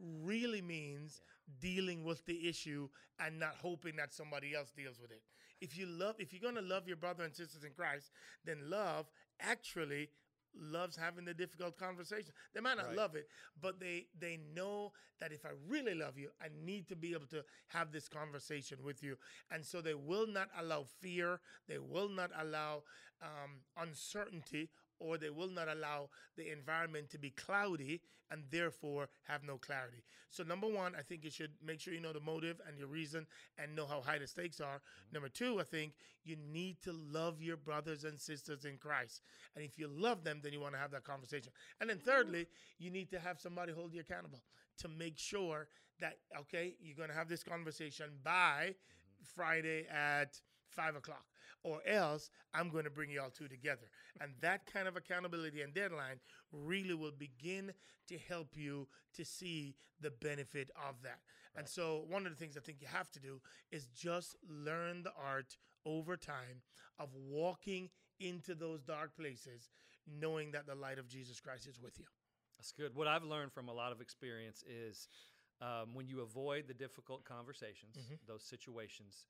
really 0.00 0.60
means 0.60 1.20
dealing 1.60 2.04
with 2.04 2.24
the 2.26 2.48
issue 2.48 2.88
and 3.18 3.38
not 3.38 3.56
hoping 3.62 3.96
that 3.96 4.12
somebody 4.12 4.54
else 4.54 4.72
deals 4.76 5.00
with 5.00 5.10
it. 5.10 5.22
If 5.60 5.78
you 5.78 5.86
love 5.86 6.16
if 6.18 6.32
you're 6.32 6.42
going 6.42 6.62
to 6.62 6.74
love 6.74 6.88
your 6.88 6.96
brother 6.96 7.24
and 7.24 7.34
sisters 7.34 7.64
in 7.64 7.70
Christ, 7.72 8.10
then 8.44 8.68
love 8.68 9.06
actually 9.40 10.10
loves 10.58 10.96
having 10.96 11.24
the 11.24 11.34
difficult 11.34 11.76
conversation. 11.76 12.32
They 12.54 12.60
might 12.60 12.76
not 12.76 12.86
Right. 12.86 12.96
love 12.96 13.14
it, 13.14 13.28
but 13.60 13.78
they 13.80 14.06
they 14.18 14.38
know 14.54 14.92
that 15.20 15.32
if 15.32 15.44
I 15.44 15.50
really 15.68 15.94
love 15.94 16.18
you, 16.18 16.30
I 16.40 16.48
need 16.64 16.88
to 16.88 16.96
be 16.96 17.12
able 17.12 17.26
to 17.28 17.44
have 17.68 17.92
this 17.92 18.08
conversation 18.08 18.78
with 18.82 19.02
you. 19.02 19.16
And 19.50 19.64
so 19.64 19.80
they 19.80 19.94
will 19.94 20.26
not 20.26 20.48
allow 20.58 20.84
fear, 21.00 21.40
they 21.68 21.78
will 21.78 22.08
not 22.08 22.30
allow 22.38 22.82
um, 23.22 23.60
uncertainty, 23.76 24.70
or 24.98 25.18
they 25.18 25.30
will 25.30 25.50
not 25.50 25.68
allow 25.68 26.08
the 26.36 26.50
environment 26.50 27.10
to 27.10 27.18
be 27.18 27.30
cloudy 27.30 28.00
and 28.30 28.42
therefore 28.50 29.08
have 29.24 29.42
no 29.44 29.56
clarity. 29.58 30.02
So 30.30 30.42
number 30.42 30.66
one, 30.66 30.94
I 30.98 31.02
think 31.02 31.24
you 31.24 31.30
should 31.30 31.52
make 31.64 31.80
sure 31.80 31.94
you 31.94 32.00
know 32.00 32.12
the 32.12 32.20
motive 32.20 32.60
and 32.66 32.78
your 32.78 32.88
reason 32.88 33.26
and 33.58 33.76
know 33.76 33.86
how 33.86 34.00
high 34.00 34.18
the 34.18 34.26
stakes 34.26 34.60
are. 34.60 34.76
Mm-hmm. 34.76 35.14
Number 35.14 35.28
two, 35.28 35.60
I 35.60 35.64
think 35.64 35.92
you 36.24 36.36
need 36.52 36.80
to 36.82 36.92
love 36.92 37.42
your 37.42 37.56
brothers 37.56 38.04
and 38.04 38.18
sisters 38.18 38.64
in 38.64 38.78
Christ. 38.78 39.22
And 39.54 39.64
if 39.64 39.78
you 39.78 39.88
love 39.88 40.24
them, 40.24 40.40
then 40.42 40.52
you 40.52 40.60
want 40.60 40.74
to 40.74 40.80
have 40.80 40.90
that 40.92 41.04
conversation. 41.04 41.52
And 41.80 41.88
then 41.88 41.98
thirdly, 41.98 42.46
you 42.78 42.90
need 42.90 43.10
to 43.10 43.20
have 43.20 43.40
somebody 43.40 43.72
hold 43.72 43.94
you 43.94 44.00
accountable 44.00 44.42
to 44.78 44.88
make 44.88 45.18
sure 45.18 45.68
that, 46.00 46.18
okay, 46.40 46.74
you're 46.80 46.96
going 46.96 47.10
to 47.10 47.14
have 47.14 47.28
this 47.28 47.44
conversation 47.44 48.06
by 48.24 48.70
mm-hmm. 48.70 49.24
Friday 49.36 49.86
at 49.88 50.40
five 50.68 50.96
o'clock, 50.96 51.24
or 51.64 51.80
else 51.86 52.30
I'm 52.52 52.68
going 52.68 52.84
to 52.84 52.90
bring 52.90 53.10
you 53.10 53.20
all 53.20 53.30
two 53.30 53.48
together. 53.48 53.88
And 54.20 54.32
that 54.40 54.70
kind 54.72 54.86
of 54.86 54.96
accountability 54.96 55.62
and 55.62 55.74
deadline 55.74 56.20
really 56.52 56.94
will 56.94 57.10
begin 57.10 57.72
to 58.08 58.18
help 58.28 58.48
you 58.54 58.86
to 59.14 59.24
see 59.24 59.74
the 60.00 60.10
benefit 60.10 60.70
of 60.88 61.02
that. 61.02 61.20
And 61.56 61.68
so, 61.68 62.04
one 62.08 62.26
of 62.26 62.32
the 62.32 62.38
things 62.38 62.56
I 62.56 62.60
think 62.60 62.78
you 62.80 62.88
have 62.92 63.10
to 63.12 63.20
do 63.20 63.40
is 63.72 63.86
just 63.86 64.36
learn 64.48 65.02
the 65.02 65.12
art 65.16 65.56
over 65.86 66.16
time 66.16 66.62
of 66.98 67.08
walking 67.14 67.90
into 68.20 68.54
those 68.54 68.82
dark 68.82 69.16
places, 69.16 69.70
knowing 70.20 70.52
that 70.52 70.66
the 70.66 70.74
light 70.74 70.98
of 70.98 71.08
Jesus 71.08 71.40
Christ 71.40 71.66
is 71.66 71.80
with 71.80 71.98
you. 71.98 72.06
That's 72.58 72.72
good. 72.72 72.94
What 72.94 73.08
I've 73.08 73.24
learned 73.24 73.52
from 73.52 73.68
a 73.68 73.72
lot 73.72 73.92
of 73.92 74.00
experience 74.00 74.64
is 74.68 75.08
um, 75.60 75.94
when 75.94 76.08
you 76.08 76.20
avoid 76.20 76.66
the 76.68 76.74
difficult 76.74 77.24
conversations, 77.24 77.96
those 78.26 78.42
situations 78.42 79.26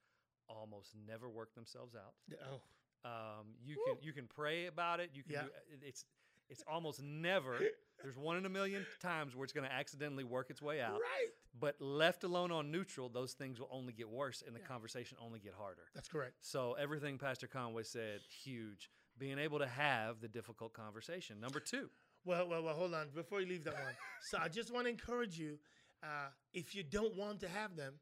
almost 0.49 0.95
never 1.07 1.29
work 1.29 1.55
themselves 1.55 1.95
out. 1.95 2.15
Oh, 2.51 2.61
Um, 3.05 3.55
you 3.63 3.77
can 3.87 3.97
you 4.03 4.13
can 4.13 4.27
pray 4.27 4.67
about 4.67 5.01
it. 5.01 5.11
You 5.15 5.23
can 5.23 5.33
Yeah. 5.33 5.43
do, 5.43 5.51
it's 5.83 6.05
it's 6.49 6.63
almost 6.67 7.03
never. 7.03 7.59
There's 8.03 8.19
one 8.19 8.37
in 8.37 8.45
a 8.45 8.49
million 8.51 8.85
times 9.01 9.35
where 9.35 9.45
it's 9.45 9.53
going 9.53 9.67
to 9.67 9.73
accidentally 9.73 10.25
work 10.25 10.51
its 10.51 10.61
way 10.61 10.81
out. 10.81 11.01
right. 11.01 11.31
But 11.59 11.81
left 11.81 12.25
alone 12.25 12.51
on 12.51 12.71
neutral, 12.71 13.09
those 13.09 13.33
things 13.33 13.61
will 13.61 13.69
only 13.71 13.93
get 13.93 14.09
worse, 14.11 14.43
and 14.47 14.55
the 14.55 14.61
conversation 14.61 15.17
only 15.21 15.39
get 15.39 15.55
harder. 15.55 15.85
That's 15.95 16.09
correct. 16.09 16.35
So 16.41 16.75
everything 16.75 17.17
Pastor 17.17 17.47
Conway 17.47 17.85
said, 17.85 18.21
huge. 18.43 18.91
being 19.17 19.39
able 19.39 19.61
to 19.61 19.67
have 19.69 20.21
the 20.21 20.27
difficult 20.29 20.73
conversation. 20.73 21.39
Number 21.41 21.61
two, 21.61 21.89
Well, 22.25 22.49
well, 22.49 22.63
well, 22.65 22.75
hold 22.75 22.93
on. 22.95 23.11
Before 23.15 23.41
you 23.41 23.47
leave 23.47 23.63
that 23.65 23.75
one. 23.75 23.95
so 24.23 24.39
I 24.39 24.49
just 24.49 24.73
want 24.73 24.87
to 24.87 24.91
encourage 24.91 25.39
you 25.39 25.59
uh, 26.03 26.29
if 26.53 26.75
you 26.75 26.83
don't 26.83 27.15
want 27.17 27.39
to 27.41 27.49
have 27.49 27.77
them, 27.77 27.95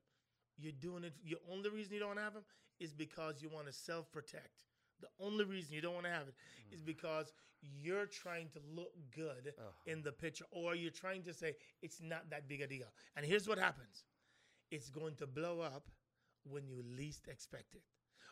you're 0.59 0.73
doing 0.81 1.05
it. 1.05 1.13
The 1.25 1.37
only 1.51 1.71
reason 1.71 1.95
you 1.95 2.01
don't 2.01 2.19
have 2.19 2.35
them 2.35 2.45
is 2.81 2.93
because 2.93 3.43
you 3.43 3.49
want 3.49 3.67
to 3.67 3.73
self 3.73 4.11
protect. 4.13 4.51
The 5.01 5.09
only 5.21 5.45
reason 5.45 5.75
you 5.75 5.81
don't 5.81 5.95
want 5.95 6.07
to 6.07 6.13
have 6.13 6.29
it 6.29 6.35
is 6.73 6.81
mm. 6.81 6.87
because 6.87 7.33
you're 7.83 8.07
trying 8.07 8.49
to 8.51 8.61
look 8.75 8.93
good 9.15 9.55
uh-huh. 9.59 9.71
in 9.87 10.03
the 10.03 10.13
picture, 10.13 10.45
or 10.51 10.75
you're 10.75 10.91
trying 10.91 11.23
to 11.25 11.35
say 11.35 11.55
it's 11.81 12.01
not 12.03 12.29
that 12.31 12.49
big 12.49 12.61
a 12.61 12.67
deal. 12.67 12.87
And 13.17 13.25
here's 13.25 13.49
what 13.49 13.59
happens 13.59 14.05
it's 14.71 14.91
going 14.91 15.15
to 15.17 15.27
blow 15.27 15.61
up 15.61 15.89
when 16.45 16.67
you 16.69 16.83
least 16.97 17.29
expect 17.29 17.75
it. 17.75 17.83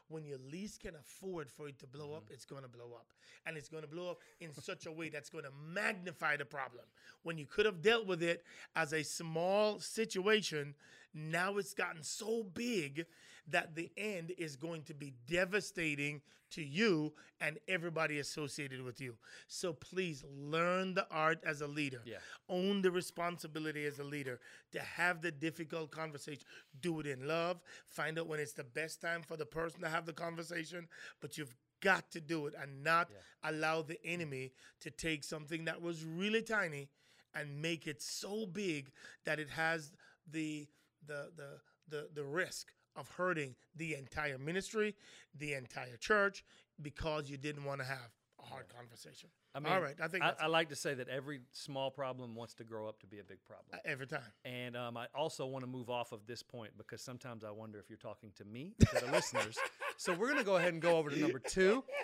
When 0.08 0.24
you 0.24 0.38
least 0.50 0.80
can 0.80 0.96
afford 0.96 1.48
for 1.48 1.68
it 1.68 1.78
to 1.78 1.86
blow 1.86 2.14
up, 2.14 2.24
mm-hmm. 2.24 2.34
it's 2.34 2.44
going 2.44 2.62
to 2.62 2.68
blow 2.68 2.92
up. 2.96 3.06
And 3.46 3.56
it's 3.56 3.68
going 3.68 3.84
to 3.84 3.88
blow 3.88 4.10
up 4.10 4.18
in 4.40 4.52
such 4.52 4.86
a 4.86 4.92
way 4.92 5.08
that's 5.08 5.30
going 5.30 5.44
to 5.44 5.52
magnify 5.72 6.36
the 6.36 6.44
problem. 6.44 6.84
When 7.22 7.38
you 7.38 7.46
could 7.46 7.64
have 7.64 7.80
dealt 7.80 8.06
with 8.06 8.22
it 8.22 8.42
as 8.74 8.92
a 8.92 9.04
small 9.04 9.78
situation, 9.78 10.74
now 11.14 11.56
it's 11.56 11.74
gotten 11.74 12.02
so 12.02 12.44
big 12.54 13.06
that 13.48 13.74
the 13.74 13.90
end 13.96 14.32
is 14.38 14.56
going 14.56 14.82
to 14.84 14.94
be 14.94 15.14
devastating 15.26 16.20
to 16.50 16.62
you 16.62 17.12
and 17.40 17.58
everybody 17.68 18.18
associated 18.18 18.82
with 18.82 19.00
you. 19.00 19.14
So 19.46 19.72
please 19.72 20.24
learn 20.36 20.94
the 20.94 21.06
art 21.10 21.38
as 21.44 21.60
a 21.60 21.66
leader. 21.66 22.02
Yeah. 22.04 22.18
Own 22.48 22.82
the 22.82 22.90
responsibility 22.90 23.86
as 23.86 23.98
a 23.98 24.04
leader 24.04 24.40
to 24.72 24.80
have 24.80 25.20
the 25.22 25.30
difficult 25.30 25.90
conversation. 25.90 26.42
Do 26.80 27.00
it 27.00 27.06
in 27.06 27.26
love. 27.26 27.60
Find 27.86 28.18
out 28.18 28.26
when 28.26 28.40
it's 28.40 28.52
the 28.52 28.64
best 28.64 29.00
time 29.00 29.22
for 29.22 29.36
the 29.36 29.46
person 29.46 29.80
to 29.80 29.88
have 29.88 30.06
the 30.06 30.12
conversation, 30.12 30.88
but 31.20 31.38
you've 31.38 31.54
got 31.80 32.10
to 32.10 32.20
do 32.20 32.46
it 32.46 32.54
and 32.60 32.82
not 32.84 33.08
allow 33.42 33.82
the 33.82 33.98
enemy 34.04 34.52
to 34.80 34.90
take 34.90 35.24
something 35.24 35.64
that 35.64 35.80
was 35.80 36.04
really 36.04 36.42
tiny 36.42 36.88
and 37.34 37.62
make 37.62 37.86
it 37.86 38.02
so 38.02 38.44
big 38.44 38.90
that 39.24 39.38
it 39.38 39.48
has 39.48 39.92
the 40.30 40.66
the 41.06 41.30
the 41.36 41.60
the, 41.88 42.08
the 42.14 42.24
risk 42.24 42.72
of 42.96 43.08
hurting 43.10 43.54
the 43.76 43.94
entire 43.94 44.38
ministry, 44.38 44.94
the 45.38 45.54
entire 45.54 45.96
church, 45.96 46.44
because 46.82 47.28
you 47.30 47.36
didn't 47.36 47.64
want 47.64 47.80
to 47.80 47.86
have 47.86 48.10
a 48.40 48.44
hard 48.46 48.66
conversation. 48.68 49.28
I 49.54 49.58
mean, 49.60 49.72
All 49.72 49.80
right, 49.80 49.94
I 50.00 50.06
think 50.08 50.22
I, 50.24 50.34
I 50.42 50.46
like 50.46 50.68
to 50.68 50.76
say 50.76 50.94
that 50.94 51.08
every 51.08 51.40
small 51.52 51.90
problem 51.90 52.34
wants 52.36 52.54
to 52.54 52.64
grow 52.64 52.88
up 52.88 53.00
to 53.00 53.06
be 53.06 53.18
a 53.18 53.24
big 53.24 53.38
problem. 53.44 53.80
every 53.84 54.06
time. 54.06 54.22
And 54.44 54.76
um, 54.76 54.96
I 54.96 55.06
also 55.14 55.44
want 55.46 55.64
to 55.64 55.70
move 55.70 55.90
off 55.90 56.12
of 56.12 56.24
this 56.26 56.42
point 56.42 56.70
because 56.78 57.00
sometimes 57.02 57.42
I 57.44 57.50
wonder 57.50 57.78
if 57.80 57.88
you're 57.90 57.96
talking 57.98 58.30
to 58.36 58.44
me, 58.44 58.74
to 58.78 59.04
the 59.04 59.10
listeners. 59.12 59.58
So 59.96 60.14
we're 60.14 60.28
going 60.28 60.38
to 60.38 60.44
go 60.44 60.56
ahead 60.56 60.72
and 60.72 60.80
go 60.80 60.96
over 60.96 61.10
to 61.10 61.16
number 61.18 61.38
two. 61.38 61.84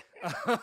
Um, 0.46 0.58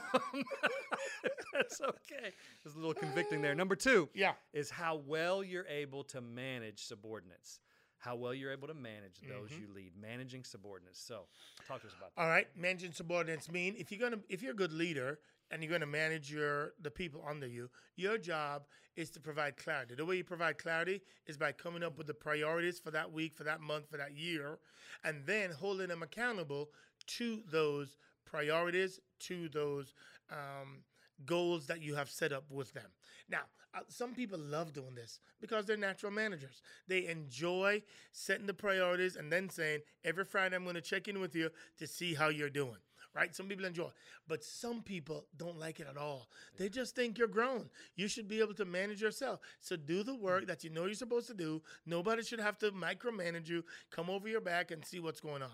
that's 1.54 1.82
okay. 1.82 2.32
There's 2.64 2.76
a 2.76 2.78
little 2.78 2.94
convicting 2.94 3.42
there. 3.42 3.56
Number 3.64 3.76
two 3.76 4.10
Yeah. 4.14 4.34
is 4.54 4.70
how 4.70 4.96
well 5.06 5.44
you're 5.44 5.68
able 5.68 6.04
to 6.06 6.22
manage 6.22 6.84
subordinates. 6.86 7.60
How 8.04 8.16
well 8.16 8.34
you're 8.34 8.52
able 8.52 8.68
to 8.68 8.74
manage 8.74 9.22
those 9.30 9.52
Mm-hmm. 9.52 9.62
you 9.62 9.68
lead, 9.74 9.92
managing 10.00 10.44
subordinates. 10.44 11.00
So, 11.00 11.22
talk 11.68 11.82
to 11.82 11.88
us 11.88 11.94
about 11.98 12.14
that. 12.16 12.22
All 12.22 12.28
right, 12.28 12.48
managing 12.56 12.92
subordinates 12.92 13.50
mean 13.50 13.76
if 13.78 13.92
you're 13.92 14.00
gonna 14.10 14.22
if 14.28 14.42
you're 14.42 14.52
a 14.52 14.56
good 14.56 14.74
leader 14.74 15.20
and 15.52 15.64
you're 15.64 15.72
gonna 15.72 15.86
manage 15.86 16.30
your 16.32 16.74
the 16.82 16.92
people 16.92 17.24
under 17.28 17.48
you, 17.48 17.70
your 17.96 18.18
job 18.18 18.64
is 18.98 19.10
to 19.12 19.20
provide 19.22 19.56
clarity. 19.56 19.96
The 19.96 20.04
way 20.06 20.18
you 20.18 20.24
provide 20.26 20.58
clarity 20.58 21.02
is 21.28 21.38
by 21.38 21.54
coming 21.54 21.82
up 21.82 21.98
with 21.98 22.08
the 22.08 22.14
priorities 22.14 22.78
for 22.78 22.92
that 22.92 23.12
week, 23.12 23.34
for 23.34 23.46
that 23.46 23.62
month, 23.62 23.90
for 23.90 23.98
that 23.98 24.18
year, 24.18 24.60
and 25.06 25.26
then 25.26 25.52
holding 25.52 25.88
them 25.88 26.04
accountable 26.04 26.72
to 27.08 27.42
those 27.50 27.98
priorities, 28.26 29.00
to 29.20 29.48
those 29.50 29.94
um, 30.30 30.80
goals 31.26 31.68
that 31.68 31.82
you 31.82 31.96
have 31.96 32.10
set 32.10 32.32
up 32.32 32.46
with 32.50 32.74
them. 32.74 32.90
Now, 33.30 33.42
uh, 33.76 33.80
some 33.88 34.14
people 34.14 34.38
love 34.40 34.74
doing 34.74 34.96
this 34.96 35.20
because 35.42 35.66
they're 35.66 35.78
natural 35.78 36.12
managers. 36.12 36.62
They 36.88 37.08
enjoy 37.08 37.82
setting 38.12 38.46
the 38.46 38.54
priorities 38.54 39.16
and 39.16 39.32
then 39.32 39.50
saying, 39.50 39.80
every 40.04 40.26
Friday 40.26 40.56
I'm 40.56 40.64
going 40.64 40.76
to 40.76 40.82
check 40.82 41.08
in 41.08 41.20
with 41.20 41.36
you 41.36 41.50
to 41.80 41.88
see 41.88 42.14
how 42.14 42.30
you're 42.30 42.50
doing. 42.50 42.78
Right? 43.16 43.36
Some 43.36 43.48
people 43.48 43.66
enjoy, 43.66 43.90
but 44.28 44.44
some 44.44 44.82
people 44.82 45.26
don't 45.38 45.60
like 45.60 45.80
it 45.80 45.88
at 45.88 45.98
all. 45.98 46.30
They 46.58 46.68
just 46.68 46.96
think 46.96 47.20
you're 47.20 47.28
grown. 47.28 47.70
You 47.96 48.08
should 48.08 48.28
be 48.28 48.40
able 48.40 48.56
to 48.56 48.66
manage 48.66 49.02
yourself. 49.04 49.40
So 49.60 49.76
do 49.76 50.02
the 50.02 50.16
work 50.16 50.44
mm. 50.44 50.48
that 50.48 50.64
you 50.64 50.72
know 50.72 50.86
you're 50.86 50.96
supposed 50.96 51.28
to 51.28 51.36
do. 51.36 51.62
Nobody 51.86 52.24
should 52.24 52.40
have 52.40 52.58
to 52.60 52.72
micromanage 52.72 53.48
you, 53.48 53.64
come 53.92 54.10
over 54.10 54.28
your 54.28 54.42
back 54.42 54.72
and 54.72 54.84
see 54.84 55.00
what's 55.00 55.20
going 55.20 55.44
on. 55.44 55.52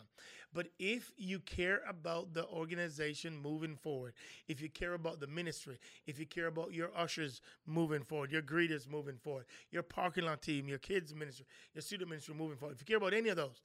But 0.53 0.69
if 0.79 1.11
you 1.17 1.39
care 1.39 1.81
about 1.87 2.33
the 2.33 2.47
organization 2.47 3.37
moving 3.37 3.75
forward, 3.75 4.13
if 4.47 4.61
you 4.61 4.69
care 4.69 4.93
about 4.93 5.19
the 5.19 5.27
ministry, 5.27 5.77
if 6.07 6.19
you 6.19 6.25
care 6.25 6.47
about 6.47 6.73
your 6.73 6.89
ushers 6.95 7.41
moving 7.67 8.03
forward, 8.03 8.31
your 8.31 8.41
greeters 8.41 8.89
moving 8.89 9.17
forward, 9.17 9.45
your 9.71 9.83
parking 9.83 10.25
lot 10.25 10.41
team, 10.41 10.67
your 10.67 10.79
kids 10.79 11.13
ministry, 11.13 11.45
your 11.73 11.83
student 11.83 12.09
ministry 12.09 12.33
moving 12.35 12.57
forward, 12.57 12.75
if 12.75 12.81
you 12.81 12.85
care 12.85 12.97
about 12.97 13.13
any 13.13 13.29
of 13.29 13.35
those, 13.35 13.61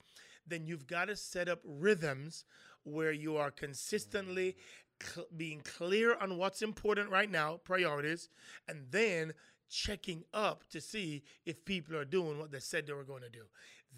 then 0.46 0.66
you've 0.66 0.86
got 0.86 1.06
to 1.06 1.16
set 1.16 1.48
up 1.48 1.60
rhythms 1.64 2.44
where 2.84 3.12
you 3.12 3.36
are 3.36 3.50
consistently 3.50 4.56
cl- 5.02 5.26
being 5.36 5.60
clear 5.60 6.16
on 6.16 6.38
what's 6.38 6.62
important 6.62 7.10
right 7.10 7.30
now, 7.30 7.60
priorities, 7.64 8.28
and 8.68 8.86
then 8.90 9.32
checking 9.68 10.24
up 10.32 10.64
to 10.70 10.80
see 10.80 11.22
if 11.44 11.64
people 11.64 11.96
are 11.96 12.04
doing 12.04 12.38
what 12.38 12.52
they 12.52 12.60
said 12.60 12.86
they 12.86 12.92
were 12.92 13.04
going 13.04 13.22
to 13.22 13.30
do. 13.30 13.44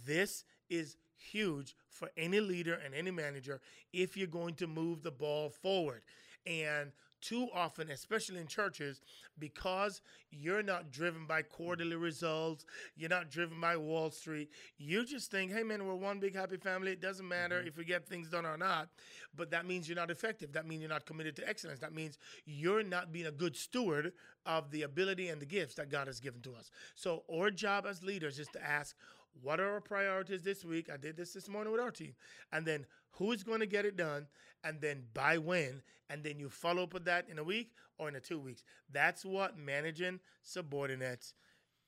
This 0.04 0.44
is 0.70 0.96
huge 1.16 1.74
for 1.88 2.10
any 2.16 2.40
leader 2.40 2.80
and 2.84 2.94
any 2.94 3.10
manager 3.10 3.60
if 3.92 4.16
you're 4.16 4.26
going 4.26 4.54
to 4.54 4.66
move 4.66 5.02
the 5.02 5.10
ball 5.10 5.50
forward. 5.50 6.02
And 6.46 6.92
too 7.26 7.48
often, 7.52 7.90
especially 7.90 8.40
in 8.40 8.46
churches, 8.46 9.00
because 9.36 10.00
you're 10.30 10.62
not 10.62 10.92
driven 10.92 11.26
by 11.26 11.42
quarterly 11.42 11.96
results, 11.96 12.64
you're 12.96 13.10
not 13.10 13.30
driven 13.30 13.60
by 13.60 13.76
Wall 13.76 14.12
Street, 14.12 14.48
you 14.78 15.04
just 15.04 15.30
think, 15.30 15.52
hey 15.52 15.64
man, 15.64 15.84
we're 15.84 15.96
one 15.96 16.20
big 16.20 16.36
happy 16.36 16.56
family. 16.56 16.92
It 16.92 17.00
doesn't 17.00 17.26
matter 17.26 17.58
mm-hmm. 17.58 17.68
if 17.68 17.76
we 17.76 17.84
get 17.84 18.06
things 18.06 18.28
done 18.28 18.46
or 18.46 18.56
not. 18.56 18.90
But 19.34 19.50
that 19.50 19.66
means 19.66 19.88
you're 19.88 19.96
not 19.96 20.10
effective. 20.10 20.52
That 20.52 20.66
means 20.68 20.82
you're 20.82 20.88
not 20.88 21.04
committed 21.04 21.34
to 21.36 21.48
excellence. 21.48 21.80
That 21.80 21.92
means 21.92 22.16
you're 22.44 22.84
not 22.84 23.12
being 23.12 23.26
a 23.26 23.32
good 23.32 23.56
steward 23.56 24.12
of 24.44 24.70
the 24.70 24.82
ability 24.82 25.28
and 25.28 25.42
the 25.42 25.46
gifts 25.46 25.74
that 25.74 25.90
God 25.90 26.06
has 26.06 26.20
given 26.20 26.42
to 26.42 26.54
us. 26.54 26.70
So, 26.94 27.24
our 27.32 27.50
job 27.50 27.86
as 27.88 28.04
leaders 28.04 28.38
is 28.38 28.48
to 28.52 28.64
ask, 28.64 28.94
what 29.42 29.60
are 29.60 29.72
our 29.72 29.80
priorities 29.80 30.42
this 30.42 30.64
week? 30.64 30.88
I 30.92 30.96
did 30.96 31.16
this 31.16 31.32
this 31.32 31.48
morning 31.48 31.72
with 31.72 31.80
our 31.80 31.90
team. 31.90 32.14
And 32.52 32.64
then 32.64 32.86
who's 33.10 33.42
going 33.42 33.60
to 33.60 33.66
get 33.66 33.84
it 33.84 33.96
done? 33.96 34.26
And 34.66 34.80
then 34.80 35.04
by 35.14 35.38
when? 35.38 35.82
And 36.10 36.22
then 36.22 36.38
you 36.38 36.48
follow 36.48 36.82
up 36.82 36.94
with 36.94 37.04
that 37.04 37.28
in 37.30 37.38
a 37.38 37.44
week 37.44 37.70
or 37.98 38.08
in 38.08 38.16
a 38.16 38.20
two 38.20 38.38
weeks. 38.38 38.62
That's 38.92 39.24
what 39.24 39.58
managing 39.58 40.20
subordinates 40.42 41.34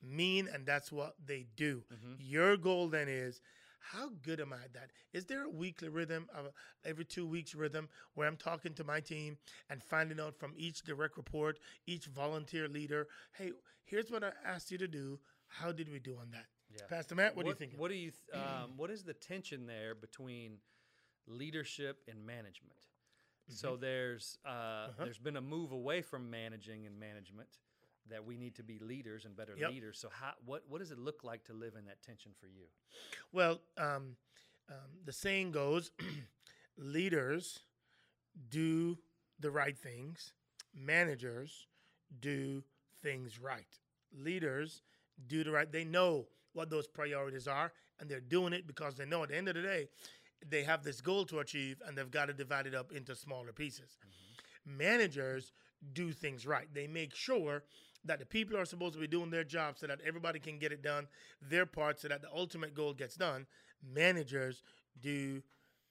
mean, 0.02 0.48
and 0.52 0.64
that's 0.64 0.92
what 0.92 1.14
they 1.24 1.46
do. 1.56 1.82
Your 2.18 2.56
goal 2.56 2.88
then 2.88 3.08
is 3.08 3.40
how 3.80 4.10
good 4.22 4.40
am 4.40 4.52
I 4.52 4.56
at 4.64 4.74
that? 4.74 4.90
Is 5.12 5.24
there 5.24 5.44
a 5.44 5.48
weekly 5.50 5.88
rhythm, 5.88 6.28
of 6.36 6.46
every 6.84 7.04
two 7.04 7.26
weeks 7.26 7.54
rhythm, 7.54 7.88
where 8.14 8.26
I'm 8.26 8.36
talking 8.36 8.74
to 8.74 8.84
my 8.84 9.00
team 9.00 9.38
and 9.70 9.82
finding 9.82 10.20
out 10.20 10.36
from 10.36 10.52
each 10.56 10.82
direct 10.82 11.16
report, 11.16 11.58
each 11.86 12.06
volunteer 12.06 12.68
leader, 12.68 13.08
hey, 13.32 13.52
here's 13.84 14.10
what 14.10 14.22
I 14.24 14.32
asked 14.44 14.70
you 14.70 14.78
to 14.78 14.88
do. 14.88 15.18
How 15.46 15.72
did 15.72 15.90
we 15.90 15.98
do 15.98 16.16
on 16.20 16.30
that? 16.32 16.46
Yeah. 16.70 16.86
Pastor 16.88 17.14
Matt, 17.14 17.34
what, 17.34 17.44
do 17.44 17.48
you 17.50 17.54
think? 17.54 17.72
What 17.76 17.90
do 17.90 17.96
you? 17.96 18.10
Th- 18.10 18.44
um, 18.44 18.72
what 18.76 18.90
is 18.90 19.02
the 19.02 19.14
tension 19.14 19.66
there 19.66 19.94
between 19.94 20.58
leadership 21.28 22.02
and 22.08 22.24
management? 22.26 22.78
So 23.48 23.72
Mm-hmm. 23.72 23.80
there's 23.80 24.38
uh, 24.44 24.48
Uh-huh. 24.88 25.04
there's 25.04 25.18
been 25.18 25.36
a 25.36 25.40
move 25.40 25.72
away 25.72 26.02
from 26.02 26.30
managing 26.30 26.86
and 26.86 26.98
management 26.98 27.48
that 28.10 28.24
we 28.24 28.36
need 28.36 28.54
to 28.56 28.62
be 28.62 28.78
leaders 28.78 29.24
and 29.24 29.36
better 29.36 29.54
Yep. 29.56 29.70
leaders. 29.70 29.98
So 29.98 30.08
how 30.10 30.32
what 30.44 30.64
what 30.68 30.78
does 30.80 30.90
it 30.90 30.98
look 30.98 31.24
like 31.24 31.44
to 31.44 31.52
live 31.52 31.74
in 31.76 31.86
that 31.86 32.02
tension 32.02 32.32
for 32.40 32.46
you? 32.46 32.66
Well, 33.32 33.60
um, 33.76 34.16
um, 34.68 34.90
the 35.04 35.12
saying 35.12 35.52
goes 35.52 35.90
leaders 36.76 37.60
do 38.50 38.98
the 39.40 39.50
right 39.50 39.76
things, 39.76 40.32
managers 40.74 41.66
do 42.20 42.62
things 43.02 43.38
right. 43.38 43.78
Leaders 44.12 44.82
do 45.26 45.44
the 45.44 45.50
right, 45.50 45.70
they 45.70 45.84
know 45.84 46.26
what 46.52 46.70
those 46.70 46.86
priorities 46.86 47.46
are, 47.46 47.72
and 48.00 48.08
they're 48.10 48.20
doing 48.20 48.52
it 48.52 48.66
because 48.66 48.94
they 48.96 49.04
know 49.04 49.22
at 49.22 49.28
the 49.28 49.36
end 49.36 49.48
of 49.48 49.54
the 49.54 49.62
day, 49.62 49.88
they 50.46 50.62
have 50.62 50.82
this 50.84 51.00
goal 51.00 51.24
to 51.26 51.38
achieve 51.40 51.80
and 51.86 51.96
they've 51.96 52.10
got 52.10 52.26
to 52.26 52.32
divide 52.32 52.66
it 52.66 52.74
up 52.74 52.92
into 52.92 53.14
smaller 53.14 53.52
pieces. 53.52 53.98
Managers 54.66 55.52
do 55.92 56.12
things 56.12 56.46
right. 56.46 56.68
They 56.72 56.86
make 56.86 57.14
sure 57.14 57.62
that 58.04 58.18
the 58.18 58.26
people 58.26 58.56
are 58.56 58.64
supposed 58.64 58.94
to 58.94 59.00
be 59.00 59.06
doing 59.06 59.30
their 59.30 59.44
job 59.44 59.78
so 59.78 59.86
that 59.86 60.00
everybody 60.06 60.38
can 60.38 60.58
get 60.58 60.72
it 60.72 60.82
done, 60.82 61.08
their 61.42 61.66
part, 61.66 62.00
so 62.00 62.08
that 62.08 62.22
the 62.22 62.28
ultimate 62.34 62.74
goal 62.74 62.92
gets 62.94 63.16
done. 63.16 63.46
Managers 63.82 64.62
do 65.00 65.42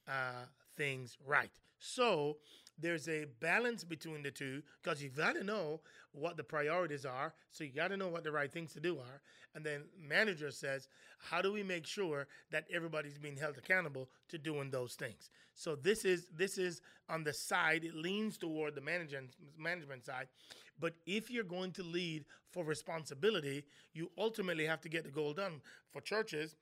uh, 0.08 0.46
things 0.76 1.18
right. 1.26 1.52
So 1.80 2.38
there's 2.80 3.08
a 3.10 3.26
balance 3.40 3.84
between 3.84 4.24
the 4.24 4.32
two 4.32 4.62
because 4.82 5.02
you've 5.02 5.18
got 5.18 5.36
to 5.36 5.44
know 5.44 5.82
what 6.12 6.38
the 6.38 6.44
priorities 6.44 7.06
are. 7.06 7.34
So 7.52 7.64
you 7.64 7.72
got 7.72 7.90
to 7.90 7.98
know 7.98 8.08
what 8.08 8.24
the 8.24 8.32
right 8.32 8.52
things 8.52 8.74
to 8.74 8.80
do 8.80 8.98
are. 8.98 9.22
And 9.56 9.66
then 9.66 9.84
manager 10.00 10.52
says, 10.52 10.88
how 11.18 11.42
do 11.42 11.52
we 11.52 11.64
make 11.64 11.86
sure 11.86 12.28
that 12.52 12.66
everybody's 12.72 13.18
being 13.18 13.38
held 13.38 13.58
accountable 13.58 14.10
to 14.30 14.38
doing 14.38 14.70
those 14.70 14.94
things? 14.94 15.30
So 15.56 15.76
this 15.76 16.06
is 16.06 16.28
this 16.36 16.60
is 16.60 16.82
on 17.10 17.24
the 17.24 17.34
side. 17.34 17.84
It 17.84 17.96
leans 17.96 18.38
toward 18.38 18.76
the 18.76 18.82
management 18.82 19.32
management 19.58 20.06
side. 20.06 20.28
But 20.80 20.94
if 21.08 21.32
you're 21.32 21.44
going 21.44 21.72
to 21.74 21.84
lead 21.84 22.26
for 22.52 22.64
responsibility, 22.64 23.64
you 23.94 24.12
ultimately 24.18 24.66
have 24.66 24.82
to 24.82 24.90
get 24.90 25.04
the 25.04 25.10
goal 25.10 25.34
done. 25.34 25.62
For 25.92 26.02
churches, 26.02 26.56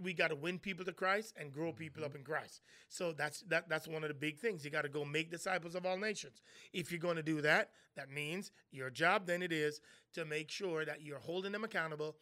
we 0.00 0.12
got 0.12 0.28
to 0.28 0.36
win 0.36 0.58
people 0.58 0.84
to 0.84 0.92
Christ 0.92 1.34
and 1.38 1.52
grow 1.52 1.72
people 1.72 2.04
up 2.04 2.10
mm-hmm. 2.10 2.18
in 2.18 2.24
Christ. 2.24 2.62
So 2.88 3.12
that's 3.12 3.40
that 3.48 3.68
that's 3.68 3.88
one 3.88 4.02
of 4.02 4.08
the 4.08 4.14
big 4.14 4.38
things. 4.38 4.64
You 4.64 4.70
got 4.70 4.82
to 4.82 4.88
go 4.88 5.04
make 5.04 5.30
disciples 5.30 5.74
of 5.74 5.86
all 5.86 5.96
nations. 5.96 6.42
If 6.72 6.90
you're 6.90 7.00
going 7.00 7.16
to 7.16 7.22
do 7.22 7.40
that, 7.42 7.70
that 7.96 8.10
means 8.10 8.50
your 8.70 8.90
job 8.90 9.26
then 9.26 9.42
it 9.42 9.52
is 9.52 9.80
to 10.14 10.24
make 10.24 10.50
sure 10.50 10.84
that 10.84 11.02
you're 11.02 11.18
holding 11.18 11.52
them 11.52 11.64
accountable 11.64 12.16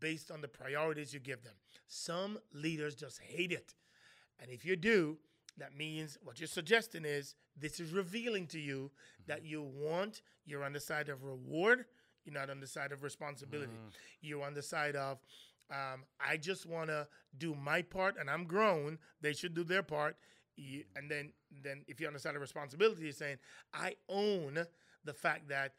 based 0.00 0.30
on 0.30 0.40
the 0.40 0.48
priorities 0.48 1.12
you 1.12 1.20
give 1.20 1.42
them. 1.42 1.54
Some 1.88 2.38
leaders 2.52 2.94
just 2.94 3.20
hate 3.20 3.52
it. 3.52 3.74
And 4.40 4.50
if 4.50 4.64
you 4.64 4.76
do, 4.76 5.18
that 5.58 5.76
means 5.76 6.18
what 6.22 6.40
you're 6.40 6.46
suggesting 6.46 7.04
is 7.04 7.34
this 7.56 7.80
is 7.80 7.92
revealing 7.92 8.46
to 8.48 8.58
you 8.58 8.90
mm-hmm. 8.92 9.32
that 9.32 9.44
you 9.44 9.62
want 9.62 10.22
you're 10.44 10.64
on 10.64 10.72
the 10.72 10.80
side 10.80 11.08
of 11.08 11.22
reward, 11.24 11.84
you're 12.24 12.34
not 12.34 12.50
on 12.50 12.60
the 12.60 12.66
side 12.66 12.92
of 12.92 13.02
responsibility. 13.02 13.72
Mm. 13.72 13.92
You're 14.20 14.44
on 14.44 14.54
the 14.54 14.62
side 14.62 14.96
of 14.96 15.18
um, 15.70 16.04
I 16.20 16.36
just 16.36 16.66
want 16.66 16.88
to 16.88 17.06
do 17.38 17.54
my 17.54 17.82
part, 17.82 18.16
and 18.18 18.28
I'm 18.28 18.44
grown. 18.44 18.98
They 19.20 19.32
should 19.32 19.54
do 19.54 19.64
their 19.64 19.82
part. 19.82 20.16
And 20.96 21.10
then, 21.10 21.32
then 21.62 21.82
if 21.88 22.00
you 22.00 22.06
understand 22.06 22.36
the 22.36 22.40
responsibility, 22.40 23.04
you're 23.04 23.12
saying, 23.12 23.38
I 23.72 23.96
own 24.08 24.66
the 25.04 25.14
fact 25.14 25.48
that 25.48 25.72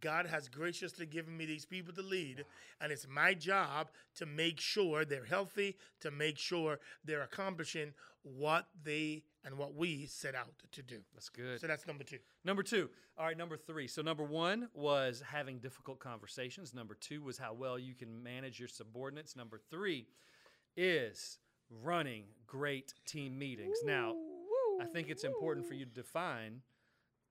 God 0.00 0.26
has 0.26 0.48
graciously 0.48 1.06
given 1.06 1.36
me 1.36 1.46
these 1.46 1.64
people 1.64 1.94
to 1.94 2.02
lead, 2.02 2.44
and 2.80 2.92
it's 2.92 3.06
my 3.08 3.34
job 3.34 3.88
to 4.16 4.26
make 4.26 4.60
sure 4.60 5.04
they're 5.04 5.24
healthy, 5.24 5.76
to 6.00 6.10
make 6.10 6.38
sure 6.38 6.78
they're 7.04 7.22
accomplishing 7.22 7.92
what 8.22 8.66
they 8.84 9.22
and 9.44 9.56
what 9.56 9.74
we 9.74 10.06
set 10.06 10.34
out 10.34 10.52
to 10.72 10.82
do. 10.82 10.98
That's 11.14 11.28
good. 11.28 11.60
So 11.60 11.66
that's 11.66 11.86
number 11.86 12.04
two. 12.04 12.18
Number 12.44 12.62
two. 12.62 12.90
All 13.16 13.24
right, 13.26 13.36
number 13.36 13.56
three. 13.56 13.88
So, 13.88 14.00
number 14.00 14.22
one 14.22 14.68
was 14.74 15.22
having 15.26 15.58
difficult 15.58 15.98
conversations. 15.98 16.72
Number 16.72 16.94
two 16.94 17.22
was 17.22 17.36
how 17.36 17.52
well 17.52 17.76
you 17.78 17.94
can 17.94 18.22
manage 18.22 18.60
your 18.60 18.68
subordinates. 18.68 19.34
Number 19.34 19.58
three 19.70 20.06
is 20.76 21.38
running 21.82 22.24
great 22.46 22.94
team 23.06 23.36
meetings. 23.36 23.78
Now, 23.84 24.14
I 24.80 24.84
think 24.84 25.08
it's 25.08 25.24
important 25.24 25.66
for 25.66 25.74
you 25.74 25.84
to 25.84 25.90
define 25.90 26.62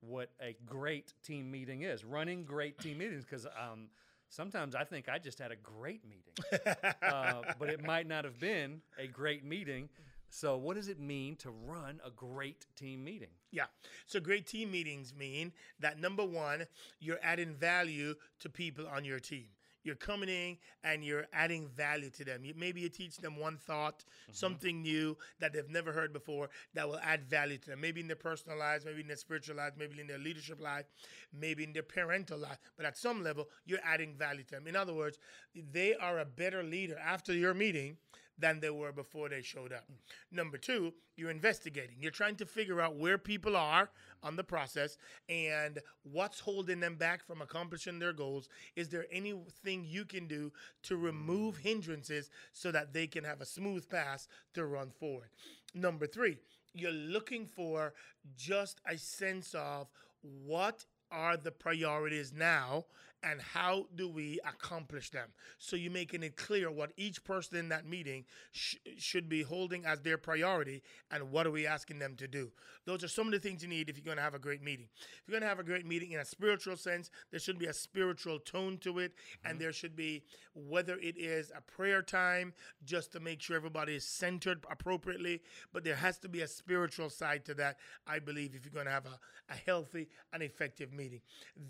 what 0.02 0.30
a 0.42 0.56
great 0.66 1.14
team 1.24 1.52
meeting 1.52 1.82
is. 1.82 2.04
Running 2.04 2.44
great 2.44 2.78
team 2.80 3.00
meetings, 3.00 3.26
because 3.26 3.46
um, 3.46 3.90
sometimes 4.30 4.76
I 4.76 4.84
think 4.84 5.10
I 5.10 5.20
just 5.20 5.40
had 5.40 5.52
a 5.52 5.56
great 5.56 6.02
meeting, 6.06 6.76
uh, 7.02 7.42
but 7.60 7.70
it 7.70 7.84
might 7.86 8.08
not 8.08 8.26
have 8.26 8.40
been 8.40 8.82
a 8.98 9.08
great 9.08 9.44
meeting. 9.44 9.90
So, 10.30 10.58
what 10.58 10.76
does 10.76 10.90
it 10.90 11.00
mean 11.00 11.36
to 11.38 11.52
run 11.52 12.02
a 12.06 12.12
great 12.12 12.66
team 12.76 13.04
meeting? 13.04 13.30
Yeah. 13.52 13.66
So 14.06 14.20
great 14.20 14.46
team 14.46 14.72
meetings 14.72 15.14
mean 15.18 15.54
that 15.80 16.00
number 16.00 16.26
one, 16.26 16.68
you're 17.00 17.20
adding 17.24 17.54
value 17.54 18.16
to 18.40 18.50
people 18.50 18.88
on 18.88 19.06
your 19.06 19.20
team. 19.20 19.46
You're 19.88 19.96
coming 19.96 20.28
in 20.28 20.58
and 20.84 21.04
you're 21.04 21.28
adding 21.32 21.70
value 21.70 22.10
to 22.10 22.26
them. 22.26 22.44
You, 22.44 22.54
maybe 22.58 22.82
you 22.82 22.90
teach 22.90 23.18
them 23.18 23.38
one 23.38 23.58
thought, 23.58 24.00
mm-hmm. 24.00 24.34
something 24.34 24.82
new 24.82 25.18
that 25.40 25.54
they've 25.54 25.70
never 25.70 25.94
heard 25.94 26.12
before 26.12 26.50
that 26.74 26.88
will 26.88 27.00
add 27.02 27.24
value 27.24 27.58
to 27.58 27.70
them. 27.70 27.80
Maybe 27.80 28.02
in 28.02 28.08
their 28.08 28.18
personal 28.18 28.60
lives, 28.60 28.84
maybe 28.84 29.00
in 29.00 29.08
their 29.08 29.16
spiritual 29.16 29.56
lives, 29.56 29.78
maybe 29.80 30.00
in 30.02 30.08
their 30.08 30.18
leadership 30.18 30.62
life, 30.62 30.86
maybe 31.34 31.64
in 31.64 31.72
their 31.72 31.84
parental 31.84 32.38
life. 32.38 32.60
But 32.76 32.86
at 32.86 32.98
some 32.98 33.24
level, 33.24 33.48
you're 33.66 33.80
adding 33.84 34.14
value 34.14 34.44
to 34.44 34.56
them. 34.56 34.68
In 34.68 34.76
other 34.76 34.94
words, 34.94 35.20
they 35.56 35.96
are 35.96 36.20
a 36.20 36.26
better 36.26 36.64
leader 36.64 36.98
after 36.98 37.34
your 37.34 37.54
meeting 37.54 37.96
than 38.38 38.60
they 38.60 38.70
were 38.70 38.92
before 38.92 39.30
they 39.30 39.42
showed 39.42 39.74
up. 39.74 39.86
Number 40.32 40.58
two, 40.58 40.94
you're 41.16 41.32
investigating. 41.32 41.98
You're 42.00 42.12
trying 42.12 42.36
to 42.38 42.46
figure 42.46 42.82
out 42.82 42.96
where 42.96 43.18
people 43.18 43.56
are 43.56 43.90
on 44.22 44.36
the 44.36 44.44
process 44.44 44.98
and 45.28 45.80
what's 46.04 46.40
holding 46.40 46.80
them 46.80 46.96
back 46.96 47.26
from 47.26 47.42
accomplishing 47.42 48.00
their 48.00 48.14
goals. 48.14 48.50
Is 48.76 48.90
there 48.90 49.06
anything 49.12 49.86
you 49.86 50.06
can 50.06 50.28
do 50.28 50.52
to 50.84 50.98
remove 50.98 51.58
hindrances 51.58 52.30
so 52.54 52.72
that 52.72 52.94
they 52.94 53.08
can 53.08 53.24
have 53.24 53.42
a 53.42 53.46
smooth 53.46 53.90
path 53.90 54.28
to 54.54 54.66
run 54.66 54.92
forward? 54.92 55.30
Number 55.74 56.08
three, 56.08 56.38
you're 56.74 56.92
looking 56.92 57.46
for 57.46 57.94
just 58.36 58.82
a 58.88 58.98
sense 58.98 59.56
of 59.56 59.88
what 60.22 60.86
are 61.12 61.38
the 61.38 61.52
priorities 61.52 62.34
now 62.34 62.86
and 63.24 63.42
how 63.42 63.88
do 63.96 64.10
we 64.10 64.40
accomplish 64.48 65.10
them? 65.10 65.30
So 65.58 65.76
you're 65.76 65.92
making 65.92 66.24
it 66.24 66.36
clear 66.36 66.72
what 66.72 66.92
each 66.98 67.24
person 67.24 67.58
in 67.58 67.70
that 67.70 67.86
meeting 67.86 68.26
sh- 68.52 68.76
should 68.98 69.28
be 69.28 69.44
holding 69.44 69.86
as 69.86 70.02
their 70.02 70.18
priority 70.18 70.84
and 71.12 71.32
what 71.32 71.48
are 71.48 71.52
we 71.52 71.68
asking 71.68 72.00
them 72.00 72.16
to 72.18 72.28
do. 72.28 72.52
Those 72.86 73.04
are 73.04 73.08
some 73.08 73.28
of 73.28 73.34
the 73.34 73.40
things 73.40 73.62
you 73.62 73.70
need 73.70 73.90
if 73.90 73.98
you're 73.98 74.06
going 74.06 74.18
to 74.18 74.24
have 74.24 74.36
a 74.36 74.40
great 74.40 74.62
meeting. 74.62 74.88
If 74.96 75.24
you're 75.28 75.40
going 75.40 75.44
to 75.44 75.50
have 75.50 75.60
a 75.60 75.64
great 75.64 75.86
meeting 75.86 76.12
in 76.12 76.20
a 76.20 76.26
spiritual 76.26 76.78
sense 76.78 77.10
there 77.32 77.40
should 77.40 77.60
be 77.60 77.66
a 77.66 77.74
spiritual 77.74 78.40
tone 78.40 78.78
to 78.80 79.00
it 79.00 79.14
and 79.44 79.54
mm-hmm. 79.54 79.64
there 79.64 79.74
should 79.74 79.96
be 79.96 80.24
whether 80.54 80.98
it 81.00 81.18
is 81.18 81.52
a 81.56 81.62
prayer 81.62 82.02
time 82.02 82.54
just 82.86 83.12
to 83.12 83.20
make 83.20 83.42
sure 83.42 83.56
everybody 83.56 83.96
is 83.96 84.06
centered 84.06 84.64
appropriately 84.70 85.42
but 85.74 85.84
there 85.84 85.96
has 85.96 86.18
to 86.20 86.30
be 86.30 86.42
a 86.42 86.48
spiritual 86.48 87.10
side 87.10 87.46
to 87.46 87.54
that 87.54 87.78
i 88.08 88.20
believe 88.20 88.56
if 88.56 88.66
you're 88.66 88.74
going 88.74 88.86
to 88.86 88.92
have 88.92 89.06
a, 89.06 89.20
a 89.54 89.56
healthy 89.66 90.08
and 90.34 90.44
effective 90.44 90.94
meeting. 90.94 91.22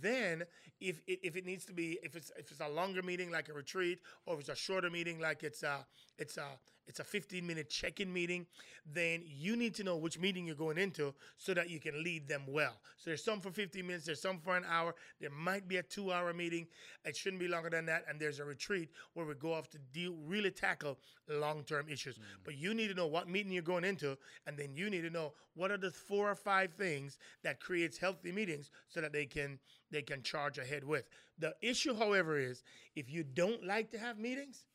Then 0.01 0.43
if 0.79 1.01
it, 1.07 1.19
if 1.23 1.35
it 1.37 1.45
needs 1.45 1.65
to 1.65 1.73
be 1.73 1.99
if 2.03 2.15
it's 2.15 2.31
if 2.37 2.51
it's 2.51 2.61
a 2.61 2.67
longer 2.67 3.01
meeting 3.01 3.31
like 3.31 3.49
a 3.49 3.53
retreat 3.53 3.99
or 4.25 4.33
if 4.35 4.41
it's 4.41 4.49
a 4.49 4.55
shorter 4.55 4.89
meeting 4.89 5.19
like 5.19 5.43
it's 5.43 5.63
a 5.63 5.85
it's 6.17 6.37
a 6.37 6.47
it's 6.87 6.99
a 6.99 7.03
15 7.03 7.45
minute 7.45 7.69
check-in 7.69 8.11
meeting 8.11 8.45
then 8.93 9.21
you 9.25 9.55
need 9.55 9.75
to 9.75 9.83
know 9.83 9.97
which 9.97 10.17
meeting 10.17 10.45
you're 10.45 10.55
going 10.55 10.77
into 10.77 11.13
so 11.37 11.53
that 11.53 11.69
you 11.69 11.79
can 11.79 12.03
lead 12.03 12.27
them 12.27 12.43
well. 12.47 12.73
So 12.97 13.09
there's 13.09 13.23
some 13.23 13.41
for 13.41 13.51
15 13.51 13.85
minutes 13.85 14.05
there's 14.05 14.21
some 14.21 14.39
for 14.39 14.55
an 14.55 14.63
hour. 14.69 14.95
There 15.19 15.29
might 15.29 15.67
be 15.67 15.77
a 15.77 15.83
two 15.83 16.11
hour 16.11 16.33
meeting. 16.33 16.67
It 17.03 17.15
shouldn't 17.15 17.41
be 17.41 17.47
longer 17.47 17.69
than 17.69 17.85
that. 17.87 18.05
And 18.09 18.19
there's 18.19 18.39
a 18.39 18.45
retreat 18.45 18.89
where 19.13 19.25
we 19.25 19.33
go 19.35 19.53
off 19.53 19.69
to 19.71 19.77
deal 19.93 20.15
really 20.25 20.51
tackle 20.51 20.97
long-term 21.29 21.87
issues. 21.89 22.15
Mm. 22.15 22.21
But 22.45 22.57
you 22.57 22.73
need 22.73 22.87
to 22.87 22.93
know 22.93 23.07
what 23.07 23.27
meeting 23.27 23.51
you're 23.51 23.61
going 23.61 23.83
into 23.83 24.17
and 24.45 24.57
then 24.57 24.73
you 24.73 24.89
need 24.89 25.01
to 25.01 25.09
know 25.09 25.33
what 25.55 25.71
are 25.71 25.77
the 25.77 25.91
four 25.91 26.29
or 26.29 26.35
five 26.35 26.71
things 26.73 27.17
that 27.43 27.59
creates 27.59 27.97
healthy 27.97 28.31
meetings 28.31 28.71
so 28.87 29.01
that 29.01 29.11
they 29.11 29.25
can 29.25 29.59
they 29.91 30.01
can 30.01 30.21
charge 30.21 30.57
ahead 30.57 30.83
with. 30.83 31.05
The 31.39 31.55
issue 31.61 31.95
however 31.95 32.37
is 32.37 32.63
if 32.95 33.09
you 33.09 33.23
don't 33.23 33.65
like 33.65 33.91
to 33.91 33.97
have 33.97 34.17
meetings 34.17 34.65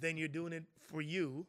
then 0.00 0.16
you're 0.16 0.28
doing 0.28 0.52
it 0.52 0.64
for 0.90 1.00
you 1.00 1.46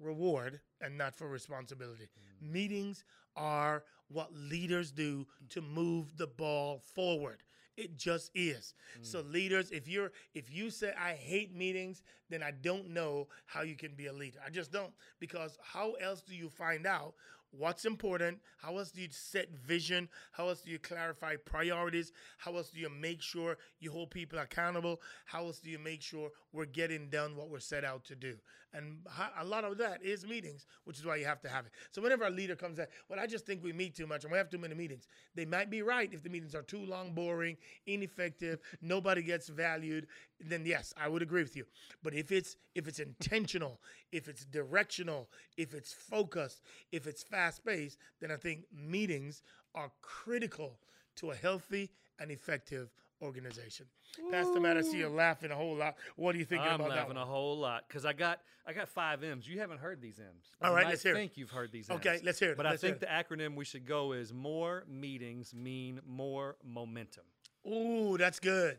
reward 0.00 0.60
and 0.80 0.96
not 0.96 1.14
for 1.14 1.28
responsibility. 1.28 2.08
Mm. 2.44 2.52
Meetings 2.52 3.04
are 3.36 3.84
what 4.08 4.32
leaders 4.32 4.90
do 4.90 5.26
to 5.50 5.60
move 5.60 6.16
the 6.16 6.26
ball 6.26 6.80
forward. 6.94 7.42
It 7.76 7.96
just 7.96 8.30
is. 8.34 8.74
So 9.02 9.22
mm. 9.22 9.32
leaders 9.32 9.70
if 9.70 9.86
you're 9.88 10.12
if 10.34 10.52
you 10.52 10.70
say 10.70 10.92
i 11.00 11.12
hate 11.12 11.54
meetings 11.54 12.02
then 12.28 12.42
i 12.42 12.50
don't 12.50 12.90
know 12.90 13.28
how 13.46 13.62
you 13.62 13.76
can 13.76 13.94
be 13.94 14.06
a 14.06 14.12
leader. 14.12 14.38
I 14.44 14.50
just 14.50 14.72
don't 14.72 14.92
because 15.20 15.58
how 15.62 15.92
else 15.92 16.20
do 16.20 16.34
you 16.34 16.48
find 16.48 16.86
out 16.86 17.14
what's 17.50 17.84
important 17.84 18.38
how 18.58 18.76
else 18.76 18.90
do 18.90 19.00
you 19.00 19.08
set 19.10 19.50
vision 19.50 20.08
how 20.32 20.48
else 20.48 20.60
do 20.60 20.70
you 20.70 20.78
clarify 20.78 21.34
priorities 21.36 22.12
how 22.36 22.54
else 22.54 22.70
do 22.70 22.78
you 22.78 22.90
make 22.90 23.22
sure 23.22 23.56
you 23.80 23.90
hold 23.90 24.10
people 24.10 24.38
accountable 24.38 25.00
how 25.24 25.44
else 25.46 25.58
do 25.58 25.70
you 25.70 25.78
make 25.78 26.02
sure 26.02 26.30
we're 26.52 26.64
getting 26.64 27.08
done 27.08 27.36
what 27.36 27.50
we're 27.50 27.58
set 27.60 27.84
out 27.84 28.04
to 28.04 28.14
do. 28.14 28.34
And 28.74 28.98
a 29.40 29.44
lot 29.44 29.64
of 29.64 29.78
that 29.78 30.02
is 30.02 30.26
meetings 30.26 30.66
which 30.84 30.98
is 30.98 31.06
why 31.06 31.16
you 31.16 31.24
have 31.24 31.40
to 31.42 31.48
have 31.48 31.64
it. 31.66 31.72
So 31.90 32.02
whenever 32.02 32.24
a 32.24 32.30
leader 32.30 32.54
comes 32.54 32.78
in 32.78 32.86
well 33.08 33.18
i 33.18 33.26
just 33.26 33.46
think 33.46 33.62
we 33.62 33.72
meet 33.72 33.94
too 33.94 34.06
much 34.06 34.24
and 34.24 34.32
we 34.32 34.38
have 34.38 34.50
too 34.50 34.58
many 34.58 34.74
meetings 34.74 35.08
they 35.34 35.46
might 35.46 35.70
be 35.70 35.82
right 35.82 36.12
if 36.12 36.22
the 36.22 36.28
meetings 36.28 36.54
are 36.54 36.62
too 36.62 36.84
long 36.84 37.12
boring 37.12 37.56
ineffective 37.86 38.60
nobody 38.82 39.22
gets 39.22 39.48
valued 39.48 40.06
then 40.40 40.64
yes 40.64 40.94
i 40.96 41.08
would 41.08 41.22
agree 41.22 41.42
with 41.42 41.56
you 41.56 41.64
but 42.02 42.14
if 42.14 42.30
it's 42.30 42.56
if 42.74 42.86
it's 42.86 42.98
intentional 43.00 43.80
if 44.12 44.28
it's 44.28 44.44
directional 44.44 45.28
if 45.56 45.74
it's 45.74 45.92
focused 45.92 46.62
if 46.92 47.06
it's 47.06 47.22
fast 47.22 47.64
paced 47.64 47.98
then 48.20 48.30
i 48.30 48.36
think 48.36 48.64
meetings 48.72 49.42
are 49.74 49.90
critical 50.00 50.78
to 51.16 51.30
a 51.30 51.34
healthy 51.34 51.90
and 52.20 52.30
effective 52.30 52.90
organization 53.20 53.84
pastor 54.30 54.60
matt 54.60 54.76
i 54.76 54.80
see 54.80 54.98
you 54.98 55.08
laughing 55.08 55.50
a 55.50 55.56
whole 55.56 55.74
lot 55.74 55.96
what 56.16 56.34
are 56.34 56.38
you 56.38 56.44
thinking 56.44 56.68
I'm 56.68 56.76
about 56.76 56.90
that 56.90 56.96
laughing 56.98 57.16
one? 57.16 57.22
a 57.22 57.26
whole 57.26 57.58
lot 57.58 57.84
because 57.88 58.04
I 58.04 58.12
got 58.12 58.38
I 58.66 58.74
got 58.74 58.86
five 58.90 59.24
M's. 59.24 59.48
You 59.48 59.58
haven't 59.60 59.78
heard 59.78 59.98
these 60.02 60.18
M's. 60.18 60.44
All 60.60 60.74
right, 60.74 60.86
let's 60.86 61.02
hear 61.02 61.12
it. 61.12 61.16
think 61.16 61.38
you've 61.38 61.48
heard 61.50 61.72
these 61.72 61.88
Okay, 61.88 62.16
M's. 62.16 62.22
let's 62.22 62.38
hear 62.38 62.50
it, 62.50 62.56
But 62.58 62.66
let's 62.66 62.84
I 62.84 62.86
think 62.86 63.00
the 63.00 63.06
acronym 63.06 63.56
we 63.56 63.64
should 63.64 63.86
go 63.86 64.12
is 64.12 64.30
more 64.34 64.84
meetings 64.86 65.54
mean 65.54 66.00
more 66.06 66.56
momentum. 66.62 67.24
Ooh, 67.66 68.18
that's 68.18 68.38
good. 68.38 68.78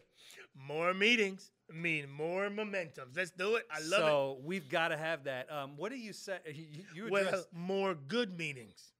More 0.67 0.93
meetings 0.93 1.52
mean 1.74 2.10
more 2.10 2.50
momentums. 2.50 3.15
Let's 3.15 3.32
do 3.32 3.56
it. 3.56 3.65
I 3.72 3.80
love 3.80 3.86
it. 3.86 3.89
so 4.06 4.38
we've 4.43 4.67
got 4.69 4.88
to 4.89 4.98
have 4.98 5.26
that. 5.26 5.52
Um, 5.52 5.74
what 5.78 5.91
do 5.91 5.98
you 5.98 6.13
say? 6.13 6.38
You, 6.48 6.84
you 6.95 7.06
it. 7.08 7.12
Well, 7.12 7.28
address, 7.28 7.45
more 7.54 7.93
good 7.95 8.38
meetings. 8.38 8.91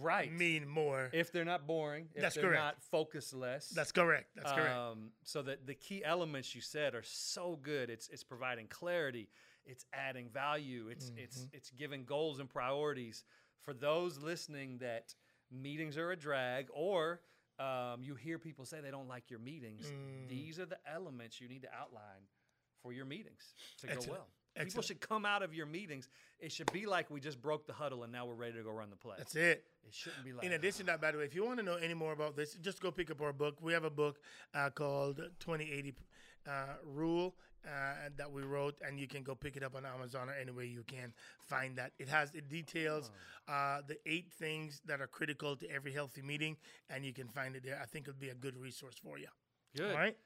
Right. 0.00 0.32
mean 0.32 0.66
more. 0.68 1.08
if 1.12 1.30
they're 1.30 1.44
not 1.44 1.66
boring, 1.68 2.08
if 2.16 2.22
That's 2.22 2.34
they're 2.34 2.44
correct. 2.44 2.62
not 2.64 2.82
focus 2.90 3.32
less. 3.32 3.68
That's 3.68 3.92
correct. 3.92 4.26
That's 4.34 4.50
correct. 4.50 4.74
Um, 4.74 5.10
so 5.22 5.42
that 5.42 5.66
the 5.68 5.74
key 5.74 6.04
elements 6.04 6.52
you 6.54 6.60
said 6.60 6.94
are 6.96 7.04
so 7.04 7.58
good. 7.62 7.90
It's 7.90 8.08
it's 8.08 8.24
providing 8.24 8.66
clarity. 8.66 9.28
It's 9.64 9.86
adding 9.92 10.28
value. 10.30 10.88
It's 10.90 11.12
it's 11.16 11.38
Mm-hmm. 11.38 11.56
it's 11.56 11.70
giving 11.70 12.04
goals 12.04 12.40
and 12.40 12.48
priorities 12.50 13.22
for 13.60 13.72
those 13.72 14.18
listening 14.18 14.78
that 14.78 15.14
meetings 15.52 15.96
are 15.96 16.10
a 16.10 16.16
drag 16.16 16.66
or 16.74 17.20
um, 17.58 18.02
you 18.02 18.14
hear 18.14 18.38
people 18.38 18.64
say 18.64 18.80
they 18.80 18.90
don't 18.90 19.08
like 19.08 19.30
your 19.30 19.38
meetings. 19.38 19.86
Mm. 19.86 20.28
These 20.28 20.58
are 20.58 20.66
the 20.66 20.78
elements 20.92 21.40
you 21.40 21.48
need 21.48 21.62
to 21.62 21.68
outline 21.68 22.26
for 22.82 22.92
your 22.92 23.04
meetings 23.04 23.54
to 23.80 23.86
Excellent. 23.88 24.06
go 24.06 24.12
well. 24.12 24.26
People 24.64 24.82
should 24.82 25.00
come 25.00 25.24
out 25.24 25.42
of 25.42 25.52
your 25.52 25.66
meetings. 25.66 26.08
It 26.38 26.52
should 26.52 26.70
be 26.72 26.86
like 26.86 27.10
we 27.10 27.20
just 27.20 27.42
broke 27.42 27.66
the 27.66 27.72
huddle 27.72 28.04
and 28.04 28.12
now 28.12 28.24
we're 28.24 28.34
ready 28.34 28.54
to 28.54 28.62
go 28.62 28.70
run 28.70 28.88
the 28.88 28.96
play. 28.96 29.16
That's 29.18 29.34
it. 29.34 29.64
it 29.84 29.92
shouldn't 29.92 30.24
be 30.24 30.32
like 30.32 30.44
In 30.44 30.52
addition 30.52 30.86
to 30.86 30.92
that, 30.92 31.00
by 31.00 31.10
the 31.10 31.18
way, 31.18 31.24
if 31.24 31.34
you 31.34 31.44
want 31.44 31.58
to 31.58 31.64
know 31.64 31.74
any 31.74 31.94
more 31.94 32.12
about 32.12 32.36
this, 32.36 32.54
just 32.54 32.80
go 32.80 32.92
pick 32.92 33.10
up 33.10 33.20
our 33.20 33.32
book. 33.32 33.56
We 33.60 33.72
have 33.72 33.84
a 33.84 33.90
book 33.90 34.20
uh, 34.54 34.70
called 34.70 35.16
2080 35.40 35.94
uh, 36.46 36.50
Rule 36.84 37.34
uh, 37.66 38.08
that 38.16 38.30
we 38.30 38.42
wrote, 38.42 38.74
and 38.86 38.98
you 38.98 39.06
can 39.06 39.22
go 39.22 39.34
pick 39.34 39.56
it 39.56 39.62
up 39.62 39.74
on 39.74 39.84
Amazon 39.86 40.28
or 40.28 40.34
anywhere 40.34 40.64
you 40.64 40.82
can 40.86 41.12
find 41.40 41.76
that. 41.76 41.92
It 41.98 42.08
has 42.08 42.34
it 42.34 42.48
details 42.48 43.10
uh, 43.48 43.78
the 43.86 43.96
eight 44.06 44.30
things 44.32 44.80
that 44.86 45.00
are 45.00 45.06
critical 45.06 45.56
to 45.56 45.70
every 45.70 45.92
healthy 45.92 46.22
meeting, 46.22 46.56
and 46.90 47.04
you 47.04 47.12
can 47.12 47.28
find 47.28 47.56
it 47.56 47.62
there. 47.64 47.78
I 47.82 47.86
think 47.86 48.08
it'll 48.08 48.20
be 48.20 48.30
a 48.30 48.34
good 48.34 48.56
resource 48.56 48.96
for 49.02 49.18
you. 49.18 49.28
good. 49.76 49.90
All 49.90 49.96
right. 49.96 50.16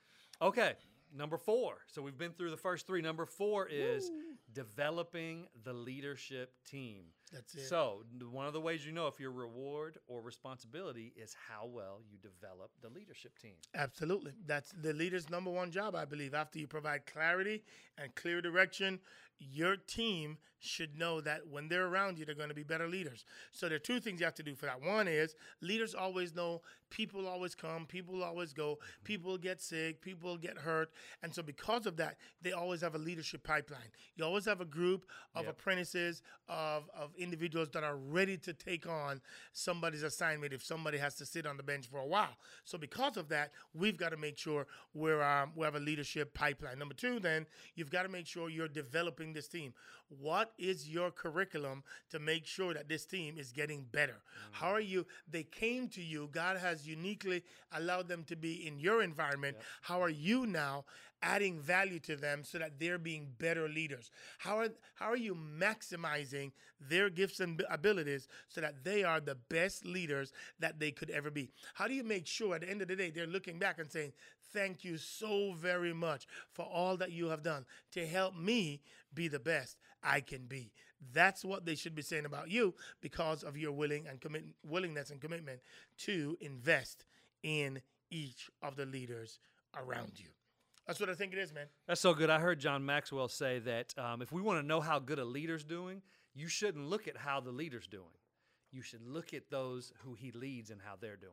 Okay, 0.40 0.74
number 1.16 1.36
four. 1.36 1.78
So 1.86 2.02
we've 2.02 2.18
been 2.18 2.32
through 2.32 2.50
the 2.50 2.56
first 2.56 2.86
three. 2.86 3.02
Number 3.02 3.26
four 3.26 3.66
is 3.66 4.10
developing 4.52 5.46
the 5.64 5.72
leadership 5.72 6.52
team. 6.68 7.04
That's 7.32 7.54
it. 7.54 7.66
So 7.66 8.04
one 8.30 8.46
of 8.46 8.52
the 8.52 8.60
ways 8.60 8.84
you 8.86 8.92
know 8.92 9.06
if 9.06 9.20
your 9.20 9.32
reward 9.32 9.98
or 10.06 10.20
responsibility 10.20 11.12
is 11.16 11.34
how 11.48 11.66
well 11.66 12.00
you 12.10 12.18
develop 12.18 12.70
the 12.82 12.88
leadership 12.88 13.38
team. 13.38 13.54
Absolutely. 13.74 14.32
That's 14.46 14.72
the 14.82 14.92
leader's 14.92 15.28
number 15.30 15.50
one 15.50 15.70
job, 15.70 15.94
I 15.94 16.04
believe. 16.04 16.34
After 16.34 16.58
you 16.58 16.66
provide 16.66 17.06
clarity 17.06 17.62
and 17.96 18.14
clear 18.14 18.40
direction, 18.40 19.00
your 19.38 19.76
team 19.76 20.38
should 20.60 20.98
know 20.98 21.20
that 21.20 21.46
when 21.48 21.68
they're 21.68 21.86
around 21.86 22.18
you, 22.18 22.24
they're 22.24 22.34
going 22.34 22.48
to 22.48 22.54
be 22.54 22.64
better 22.64 22.88
leaders. 22.88 23.24
So 23.52 23.68
there 23.68 23.76
are 23.76 23.80
two 23.80 24.00
things 24.00 24.18
you 24.18 24.26
have 24.26 24.34
to 24.34 24.42
do 24.42 24.56
for 24.56 24.66
that. 24.66 24.82
One 24.82 25.06
is 25.06 25.36
leaders 25.60 25.94
always 25.94 26.34
know 26.34 26.62
people 26.90 27.28
always 27.28 27.54
come, 27.54 27.86
people 27.86 28.24
always 28.24 28.52
go, 28.52 28.72
mm-hmm. 28.72 29.04
people 29.04 29.38
get 29.38 29.60
sick, 29.60 30.00
people 30.00 30.36
get 30.36 30.58
hurt. 30.58 30.90
And 31.22 31.32
so 31.32 31.42
because 31.42 31.86
of 31.86 31.96
that, 31.98 32.16
they 32.42 32.52
always 32.52 32.80
have 32.80 32.96
a 32.96 32.98
leadership 32.98 33.44
pipeline. 33.44 33.92
You 34.16 34.24
always 34.24 34.46
have 34.46 34.60
a 34.60 34.64
group 34.64 35.06
of 35.34 35.44
Yep. 35.44 35.52
apprentices, 35.52 36.22
of, 36.48 36.90
of 36.92 37.10
individuals 37.18 37.68
that 37.72 37.84
are 37.84 37.96
ready 37.96 38.36
to 38.38 38.52
take 38.52 38.86
on 38.86 39.20
somebody's 39.52 40.02
assignment 40.02 40.52
if 40.52 40.64
somebody 40.64 40.98
has 40.98 41.14
to 41.16 41.26
sit 41.26 41.46
on 41.46 41.56
the 41.56 41.62
bench 41.62 41.86
for 41.86 41.98
a 41.98 42.06
while. 42.06 42.36
So 42.64 42.78
because 42.78 43.16
of 43.16 43.28
that, 43.28 43.52
we've 43.74 43.96
got 43.96 44.10
to 44.10 44.16
make 44.16 44.38
sure 44.38 44.66
we're 44.94 45.22
um, 45.22 45.52
we 45.54 45.64
have 45.64 45.74
a 45.74 45.80
leadership 45.80 46.34
pipeline. 46.34 46.78
Number 46.78 46.94
two, 46.94 47.20
then 47.20 47.46
you've 47.74 47.90
got 47.90 48.04
to 48.04 48.08
make 48.08 48.26
sure 48.26 48.48
you're 48.48 48.68
developing 48.68 49.32
this 49.32 49.48
team. 49.48 49.74
What 50.08 50.52
is 50.58 50.88
your 50.88 51.10
curriculum 51.10 51.82
to 52.10 52.18
make 52.18 52.46
sure 52.46 52.72
that 52.74 52.88
this 52.88 53.04
team 53.04 53.36
is 53.36 53.52
getting 53.52 53.84
better? 53.92 54.12
Mm. 54.12 54.48
How 54.52 54.68
are 54.68 54.80
you? 54.80 55.06
They 55.30 55.42
came 55.42 55.88
to 55.88 56.02
you. 56.02 56.28
God 56.32 56.56
has 56.56 56.86
uniquely 56.86 57.44
allowed 57.72 58.08
them 58.08 58.24
to 58.24 58.36
be 58.36 58.66
in 58.66 58.78
your 58.78 59.02
environment. 59.02 59.56
How 59.82 60.02
are 60.02 60.08
you 60.08 60.46
now? 60.46 60.84
adding 61.22 61.58
value 61.58 61.98
to 61.98 62.16
them 62.16 62.44
so 62.44 62.58
that 62.58 62.78
they're 62.78 62.98
being 62.98 63.26
better 63.38 63.68
leaders 63.68 64.10
how 64.38 64.56
are 64.58 64.68
how 64.94 65.06
are 65.06 65.16
you 65.16 65.34
maximizing 65.34 66.52
their 66.88 67.10
gifts 67.10 67.40
and 67.40 67.62
abilities 67.70 68.28
so 68.48 68.60
that 68.60 68.84
they 68.84 69.02
are 69.02 69.20
the 69.20 69.34
best 69.48 69.84
leaders 69.84 70.32
that 70.60 70.78
they 70.78 70.90
could 70.90 71.10
ever 71.10 71.30
be 71.30 71.50
how 71.74 71.88
do 71.88 71.94
you 71.94 72.04
make 72.04 72.26
sure 72.26 72.54
at 72.54 72.60
the 72.60 72.70
end 72.70 72.82
of 72.82 72.88
the 72.88 72.96
day 72.96 73.10
they're 73.10 73.26
looking 73.26 73.58
back 73.58 73.78
and 73.78 73.90
saying 73.90 74.12
thank 74.52 74.84
you 74.84 74.96
so 74.96 75.52
very 75.52 75.92
much 75.92 76.26
for 76.52 76.64
all 76.64 76.96
that 76.96 77.12
you 77.12 77.28
have 77.28 77.42
done 77.42 77.64
to 77.92 78.06
help 78.06 78.36
me 78.36 78.80
be 79.14 79.28
the 79.28 79.38
best 79.38 79.76
I 80.02 80.20
can 80.20 80.46
be 80.46 80.72
that's 81.12 81.44
what 81.44 81.64
they 81.64 81.74
should 81.74 81.94
be 81.94 82.02
saying 82.02 82.24
about 82.24 82.50
you 82.50 82.74
because 83.00 83.42
of 83.42 83.56
your 83.56 83.72
willing 83.72 84.06
and 84.08 84.20
commit 84.20 84.44
willingness 84.64 85.10
and 85.10 85.20
commitment 85.20 85.60
to 85.98 86.36
invest 86.40 87.04
in 87.42 87.80
each 88.10 88.50
of 88.62 88.76
the 88.76 88.86
leaders 88.86 89.38
around 89.76 90.12
you 90.16 90.30
that's 90.88 90.98
what 90.98 91.10
I 91.10 91.14
think 91.14 91.34
it 91.34 91.38
is, 91.38 91.52
man. 91.52 91.66
That's 91.86 92.00
so 92.00 92.14
good. 92.14 92.30
I 92.30 92.40
heard 92.40 92.58
John 92.58 92.84
Maxwell 92.86 93.28
say 93.28 93.58
that 93.58 93.92
um, 93.98 94.22
if 94.22 94.32
we 94.32 94.40
want 94.40 94.58
to 94.62 94.66
know 94.66 94.80
how 94.80 94.98
good 94.98 95.18
a 95.18 95.24
leader's 95.24 95.62
doing, 95.62 96.00
you 96.34 96.48
shouldn't 96.48 96.86
look 96.86 97.06
at 97.06 97.18
how 97.18 97.40
the 97.40 97.50
leader's 97.50 97.86
doing. 97.86 98.16
You 98.72 98.80
should 98.80 99.02
look 99.06 99.34
at 99.34 99.50
those 99.50 99.92
who 100.02 100.14
he 100.14 100.32
leads 100.32 100.70
and 100.70 100.80
how 100.82 100.94
they're 100.98 101.16
doing. 101.16 101.32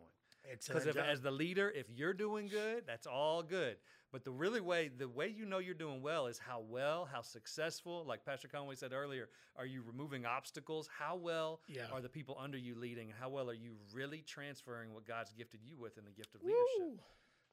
Because 0.68 0.86
as 1.10 1.22
the 1.22 1.32
leader, 1.32 1.72
if 1.76 1.88
you're 1.90 2.14
doing 2.14 2.48
good, 2.48 2.84
that's 2.86 3.08
all 3.08 3.44
good. 3.44 3.78
But 4.12 4.24
the 4.24 4.32
really 4.32 4.62
way, 4.62 4.90
the 4.96 5.10
way 5.10 5.28
you 5.28 5.46
know 5.46 5.58
you're 5.58 5.74
doing 5.74 6.02
well 6.02 6.28
is 6.28 6.40
how 6.40 6.62
well, 6.70 7.06
how 7.12 7.22
successful, 7.22 8.06
like 8.08 8.24
Pastor 8.26 8.48
Conway 8.48 8.76
said 8.76 8.94
earlier, 8.94 9.28
are 9.58 9.66
you 9.66 9.82
removing 9.86 10.26
obstacles? 10.26 10.88
How 10.98 11.16
well 11.18 11.60
Yeah. 11.68 11.88
are 11.92 12.00
the 12.02 12.08
people 12.10 12.38
under 12.40 12.58
you 12.58 12.76
leading? 12.76 13.10
How 13.10 13.30
well 13.30 13.50
are 13.50 13.54
you 13.54 13.76
really 13.94 14.22
transferring 14.22 14.94
what 14.94 15.06
God's 15.06 15.34
gifted 15.34 15.62
you 15.66 15.76
with 15.78 15.98
in 15.98 16.06
the 16.06 16.12
gift 16.12 16.34
of 16.36 16.44
leadership? 16.44 16.64
Woo. 16.80 17.00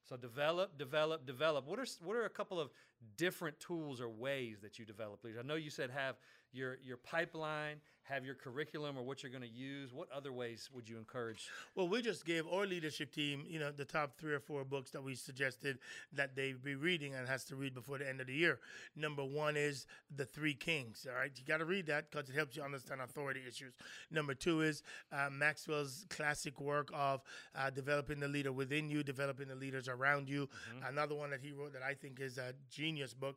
So 0.04 0.16
develop, 0.16 0.78
develop, 0.78 1.26
develop. 1.26 1.66
What 1.66 1.78
are 1.78 1.86
what 2.02 2.16
are 2.16 2.24
a 2.24 2.30
couple 2.30 2.60
of 2.60 2.70
different 3.16 3.58
tools 3.60 4.00
or 4.00 4.08
ways 4.08 4.60
that 4.60 4.78
you 4.78 4.84
develop 4.84 5.22
leaders? 5.24 5.40
I 5.42 5.46
know 5.46 5.54
you 5.54 5.70
said 5.70 5.90
have 5.90 6.16
your 6.52 6.78
your 6.82 6.96
pipeline, 6.96 7.80
have 8.04 8.24
your 8.24 8.34
curriculum 8.34 8.98
or 8.98 9.02
what 9.02 9.22
you're 9.22 9.30
going 9.30 9.42
to 9.42 9.48
use. 9.48 9.92
What 9.92 10.08
other 10.14 10.32
ways 10.32 10.68
would 10.74 10.88
you 10.88 10.98
encourage? 10.98 11.48
Well, 11.74 11.88
we 11.88 12.02
just 12.02 12.24
gave 12.24 12.46
our 12.46 12.66
leadership 12.66 13.12
team, 13.12 13.44
you 13.46 13.58
know, 13.58 13.70
the 13.70 13.84
top 13.84 14.18
three 14.18 14.32
or 14.32 14.40
four 14.40 14.64
books 14.64 14.90
that 14.90 15.02
we 15.02 15.14
suggested 15.14 15.78
that 16.12 16.34
they 16.34 16.52
be 16.52 16.74
reading 16.74 17.14
and 17.14 17.28
has 17.28 17.44
to 17.44 17.56
read 17.56 17.74
before 17.74 17.98
the 17.98 18.08
end 18.08 18.20
of 18.20 18.26
the 18.26 18.34
year. 18.34 18.58
Number 18.96 19.24
one 19.24 19.56
is 19.56 19.86
The 20.16 20.24
Three 20.24 20.54
Kings. 20.54 21.06
All 21.08 21.16
right, 21.16 21.30
you 21.34 21.44
got 21.44 21.58
to 21.58 21.64
read 21.64 21.86
that 21.86 22.10
because 22.10 22.28
it 22.28 22.34
helps 22.34 22.56
you 22.56 22.62
understand 22.62 23.00
authority 23.00 23.40
issues. 23.46 23.74
Number 24.10 24.34
two 24.34 24.62
is 24.62 24.82
uh, 25.12 25.28
Maxwell's 25.30 26.04
classic 26.10 26.60
work 26.60 26.90
of 26.92 27.22
uh, 27.54 27.70
developing 27.70 28.20
the 28.20 28.28
leader 28.28 28.52
within 28.52 28.88
you, 28.90 29.02
developing 29.02 29.48
the 29.48 29.54
leaders 29.54 29.88
around 29.88 30.28
you. 30.28 30.48
Another 30.86 31.14
one 31.14 31.30
that 31.30 31.40
he 31.40 31.52
wrote 31.52 31.72
that 31.72 31.82
I 31.82 31.94
think 31.94 32.20
is 32.20 32.38
a 32.38 32.52
genius 32.70 33.14
book 33.14 33.36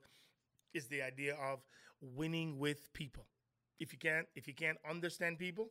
is 0.74 0.88
the 0.88 1.02
idea 1.02 1.36
of 1.36 1.60
winning 2.02 2.60
with 2.60 2.92
people. 2.94 3.26
If 3.80 3.92
you 3.94 4.00
can't, 4.00 4.28
if 4.36 4.48
you 4.48 4.54
can't 4.54 4.78
understand 4.90 5.38
people, 5.40 5.70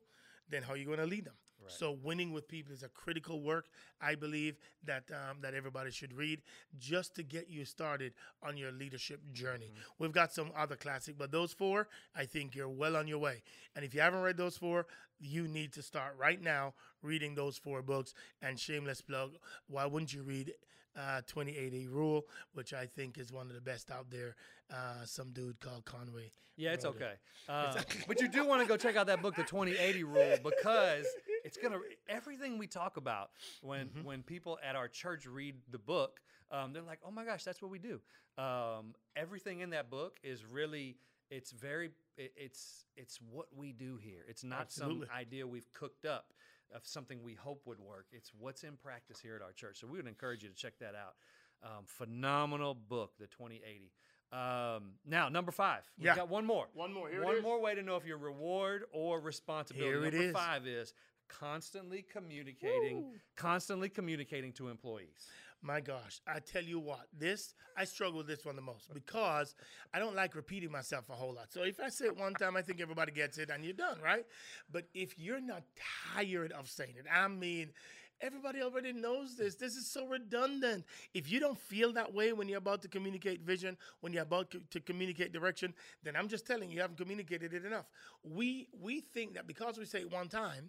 then 0.48 0.62
how 0.62 0.74
are 0.74 0.76
you 0.76 0.86
going 0.86 0.98
to 0.98 1.06
lead 1.06 1.24
them? 1.24 1.34
So 1.66 1.92
winning 2.02 2.32
with 2.32 2.46
people 2.46 2.74
is 2.74 2.82
a 2.82 2.88
critical 2.88 3.40
work. 3.40 3.68
I 4.00 4.16
believe 4.16 4.58
that 4.84 5.04
um, 5.10 5.38
that 5.40 5.54
everybody 5.54 5.90
should 5.90 6.12
read 6.12 6.42
just 6.78 7.14
to 7.14 7.22
get 7.22 7.48
you 7.48 7.64
started 7.64 8.12
on 8.42 8.58
your 8.58 8.70
leadership 8.70 9.20
journey. 9.32 9.72
We've 9.98 10.12
got 10.12 10.32
some 10.32 10.50
other 10.54 10.76
classic, 10.76 11.16
but 11.16 11.32
those 11.32 11.54
four, 11.54 11.88
I 12.14 12.26
think 12.26 12.54
you're 12.54 12.68
well 12.68 12.96
on 12.96 13.08
your 13.08 13.18
way. 13.18 13.42
And 13.74 13.84
if 13.84 13.94
you 13.94 14.02
haven't 14.02 14.20
read 14.20 14.36
those 14.36 14.58
four, 14.58 14.86
you 15.18 15.48
need 15.48 15.72
to 15.72 15.82
start 15.82 16.16
right 16.18 16.42
now 16.42 16.74
reading 17.02 17.34
those 17.34 17.56
four 17.56 17.80
books. 17.80 18.12
And 18.42 18.60
shameless 18.60 19.00
plug, 19.00 19.32
why 19.66 19.86
wouldn't 19.86 20.12
you 20.12 20.22
read 20.22 20.52
uh, 20.96 21.20
2080 21.26 21.88
Rule, 21.88 22.26
which 22.52 22.72
I 22.72 22.86
think 22.86 23.18
is 23.18 23.32
one 23.32 23.48
of 23.48 23.54
the 23.54 23.60
best 23.60 23.90
out 23.90 24.10
there? 24.10 24.36
Uh, 24.72 25.04
some 25.04 25.30
dude 25.32 25.60
called 25.60 25.84
Conway. 25.84 26.32
Yeah, 26.56 26.72
it's 26.72 26.84
wrote 26.84 26.96
it. 26.96 27.02
okay. 27.02 27.12
Uh, 27.48 27.74
but 28.08 28.20
you 28.22 28.28
do 28.28 28.46
want 28.46 28.62
to 28.62 28.66
go 28.66 28.76
check 28.76 28.96
out 28.96 29.06
that 29.08 29.20
book, 29.20 29.34
The 29.34 29.42
2080 29.42 30.04
Rule, 30.04 30.36
because 30.42 31.04
it's 31.44 31.58
gonna 31.58 31.78
everything 32.08 32.56
we 32.56 32.66
talk 32.66 32.96
about 32.96 33.30
when 33.60 33.88
Mm-hmm. 33.88 34.04
when 34.04 34.22
people 34.22 34.58
at 34.66 34.74
our 34.76 34.88
church 34.88 35.26
read 35.26 35.56
the 35.70 35.78
book, 35.78 36.20
um, 36.50 36.72
they're 36.72 36.82
like, 36.82 37.00
"Oh 37.06 37.10
my 37.10 37.24
gosh, 37.26 37.44
that's 37.44 37.60
what 37.60 37.70
we 37.70 37.78
do." 37.78 38.00
Um, 38.42 38.94
everything 39.14 39.60
in 39.60 39.70
that 39.70 39.90
book 39.90 40.18
is 40.22 40.42
really 40.46 40.96
it's 41.30 41.50
very 41.52 41.90
it's 42.16 42.84
it's 42.96 43.18
what 43.30 43.46
we 43.54 43.72
do 43.72 43.98
here. 44.02 44.24
It's 44.28 44.42
not 44.44 44.62
Absolutely. 44.62 45.06
some 45.08 45.16
idea 45.16 45.46
we've 45.46 45.70
cooked 45.74 46.06
up 46.06 46.32
of 46.72 46.86
something 46.86 47.22
we 47.22 47.34
hope 47.34 47.62
would 47.66 47.80
work. 47.80 48.06
It's 48.12 48.32
what's 48.38 48.64
in 48.64 48.76
practice 48.76 49.20
here 49.20 49.36
at 49.36 49.42
our 49.42 49.52
church. 49.52 49.80
So 49.80 49.86
we 49.86 49.96
would 49.98 50.06
encourage 50.06 50.42
you 50.42 50.48
to 50.48 50.54
check 50.54 50.78
that 50.80 50.94
out. 50.94 51.14
Um, 51.62 51.84
phenomenal 51.86 52.74
book, 52.74 53.12
The 53.18 53.26
2080. 53.26 53.92
Um, 54.32 54.92
now, 55.06 55.28
number 55.28 55.52
five. 55.52 55.88
We've 55.96 56.06
Yeah. 56.06 56.16
got 56.16 56.28
one 56.28 56.44
more. 56.44 56.68
One 56.74 56.92
more. 56.92 57.08
Here 57.08 57.22
it 57.22 57.24
one 57.24 57.42
more 57.42 57.60
way 57.60 57.74
to 57.74 57.82
know 57.82 57.96
if 57.96 58.04
you're 58.04 58.18
reward 58.18 58.84
or 58.92 59.20
responsibility. 59.20 59.88
Here 59.88 60.04
it 60.04 60.12
number 60.12 60.26
is. 60.28 60.32
five 60.32 60.66
is 60.66 60.92
constantly 61.28 62.02
communicating, 62.02 63.20
constantly 63.36 63.88
communicating 63.88 64.52
to 64.54 64.68
employees. 64.68 65.28
My 65.66 65.80
gosh, 65.80 66.20
I 66.26 66.40
tell 66.40 66.62
you 66.62 66.78
what, 66.78 67.06
this 67.18 67.54
I 67.74 67.84
struggle 67.84 68.18
with 68.18 68.26
this 68.26 68.44
one 68.44 68.54
the 68.54 68.60
most 68.60 68.92
because 68.92 69.54
I 69.94 69.98
don't 69.98 70.14
like 70.14 70.34
repeating 70.34 70.70
myself 70.70 71.08
a 71.08 71.14
whole 71.14 71.32
lot. 71.32 71.54
So 71.54 71.62
if 71.62 71.80
I 71.80 71.88
say 71.88 72.04
it 72.04 72.18
one 72.18 72.34
time, 72.34 72.54
I 72.54 72.60
think 72.60 72.82
everybody 72.82 73.12
gets 73.12 73.38
it 73.38 73.48
and 73.48 73.64
you're 73.64 73.72
done, 73.72 73.96
right? 74.04 74.26
But 74.70 74.84
if 74.92 75.18
you're 75.18 75.40
not 75.40 75.62
tired 76.14 76.52
of 76.52 76.68
saying 76.68 76.96
it, 76.98 77.06
I 77.10 77.26
mean, 77.28 77.70
everybody 78.20 78.60
already 78.60 78.92
knows 78.92 79.36
this. 79.36 79.54
This 79.54 79.74
is 79.74 79.90
so 79.90 80.06
redundant. 80.06 80.84
If 81.14 81.32
you 81.32 81.40
don't 81.40 81.58
feel 81.58 81.94
that 81.94 82.12
way 82.12 82.34
when 82.34 82.46
you're 82.46 82.58
about 82.58 82.82
to 82.82 82.88
communicate 82.88 83.40
vision, 83.40 83.78
when 84.02 84.12
you're 84.12 84.22
about 84.22 84.54
to, 84.70 84.80
communicate 84.80 85.32
direction, 85.32 85.72
then 86.02 86.14
I'm 86.14 86.28
just 86.28 86.46
telling 86.46 86.68
you, 86.68 86.76
you 86.76 86.82
haven't 86.82 86.98
communicated 86.98 87.54
it 87.54 87.64
enough. 87.64 87.86
We 88.22 88.68
we 88.78 89.00
think 89.00 89.32
that 89.34 89.46
because 89.46 89.78
we 89.78 89.86
say 89.86 90.00
it 90.00 90.12
one 90.12 90.28
time, 90.28 90.68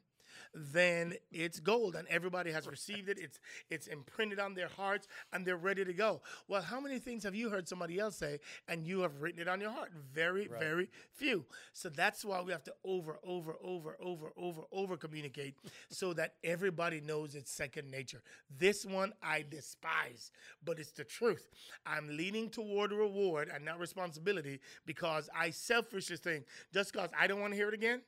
then 0.53 1.13
it's 1.31 1.59
gold 1.59 1.95
and 1.95 2.07
everybody 2.07 2.51
has 2.51 2.67
received 2.67 3.09
it. 3.09 3.17
It's 3.19 3.39
it's 3.69 3.87
imprinted 3.87 4.39
on 4.39 4.53
their 4.53 4.67
hearts 4.67 5.07
and 5.33 5.45
they're 5.45 5.57
ready 5.57 5.85
to 5.85 5.93
go. 5.93 6.21
Well, 6.47 6.61
how 6.61 6.79
many 6.79 6.99
things 6.99 7.23
have 7.23 7.35
you 7.35 7.49
heard 7.49 7.67
somebody 7.67 7.99
else 7.99 8.17
say 8.17 8.39
and 8.67 8.85
you 8.85 8.99
have 9.01 9.21
written 9.21 9.41
it 9.41 9.47
on 9.47 9.61
your 9.61 9.71
heart? 9.71 9.91
Very, 10.13 10.47
Right. 10.47 10.59
very 10.59 10.89
few. 11.13 11.45
So 11.73 11.89
that's 11.89 12.23
why 12.23 12.41
we 12.41 12.51
have 12.51 12.63
to 12.65 12.73
over, 12.83 13.19
over, 13.23 13.55
over, 13.63 13.97
over, 14.01 14.31
over, 14.37 14.61
over 14.71 14.97
communicate 14.97 15.55
so 15.89 16.13
that 16.13 16.35
everybody 16.43 17.01
knows 17.01 17.35
it's 17.35 17.51
second 17.51 17.89
nature. 17.89 18.21
This 18.57 18.85
one 18.85 19.13
I 19.21 19.43
despise, 19.49 20.31
but 20.63 20.79
it's 20.79 20.91
the 20.91 21.03
truth. 21.03 21.47
I'm 21.85 22.15
leaning 22.15 22.49
toward 22.49 22.91
reward 22.91 23.49
and 23.53 23.63
not 23.65 23.79
responsibility 23.79 24.59
because 24.85 25.29
I 25.35 25.49
selfishly 25.51 26.17
think 26.17 26.45
just 26.73 26.91
because 26.93 27.09
I 27.17 27.27
don't 27.27 27.39
want 27.39 27.53
to 27.53 27.57
hear 27.57 27.67
it 27.69 27.73
again. 27.73 28.01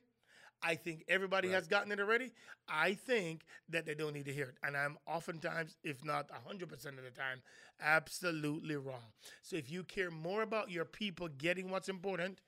I 0.62 0.74
think 0.74 1.04
everybody 1.08 1.48
has 1.50 1.68
gotten 1.68 1.92
it 1.92 2.00
already. 2.00 2.32
I 2.68 2.94
think 2.94 3.42
that 3.68 3.86
they 3.86 3.94
don't 3.94 4.12
need 4.12 4.24
to 4.26 4.32
hear 4.32 4.46
it. 4.46 4.56
And 4.62 4.76
I'm 4.76 4.98
oftentimes, 5.06 5.76
if 5.84 6.04
not 6.04 6.28
100% 6.28 6.62
of 6.62 7.04
the 7.04 7.10
time, 7.10 7.42
absolutely 7.80 8.76
wrong. 8.76 9.12
So 9.42 9.56
if 9.56 9.70
you 9.70 9.84
care 9.84 10.10
more 10.10 10.42
about 10.42 10.70
your 10.70 10.84
people 10.84 11.28
getting 11.28 11.70
what's 11.70 11.88
important 11.88 12.40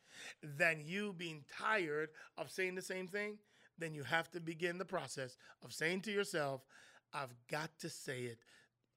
than 0.43 0.81
you 0.85 1.15
being 1.17 1.45
tired 1.57 2.11
of 2.37 2.51
saying 2.51 2.75
the 2.75 2.83
same 2.83 3.07
thing, 3.07 3.39
then 3.79 3.95
you 3.95 4.03
have 4.03 4.31
to 4.33 4.41
begin 4.41 4.79
the 4.79 4.85
process 4.85 5.37
of 5.65 5.73
saying 5.73 6.03
to 6.03 6.13
yourself, 6.13 6.67
I've 7.15 7.35
got 7.51 7.71
to 7.81 7.89
say 7.89 8.23
it 8.23 8.39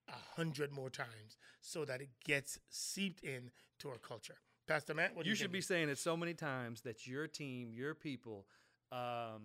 a 0.08 0.36
hundred 0.36 0.72
more 0.72 0.90
times 0.90 1.38
so 1.62 1.86
that 1.86 2.02
it 2.02 2.10
gets 2.26 2.60
seeped 2.70 3.24
in 3.24 3.52
to 3.80 3.90
our 3.90 3.98
culture. 3.98 4.36
Pastor 4.68 4.94
Matt, 4.94 5.16
what 5.16 5.24
do 5.24 5.30
you 5.30 5.34
you 5.34 5.36
should 5.36 5.52
be 5.52 5.62
saying 5.62 5.90
it 5.90 5.98
so 5.98 6.16
many 6.16 6.34
times 6.34 6.82
that 6.82 7.06
your 7.06 7.28
team, 7.28 7.72
your 7.74 7.94
people, 7.94 8.46
um, 8.94 9.42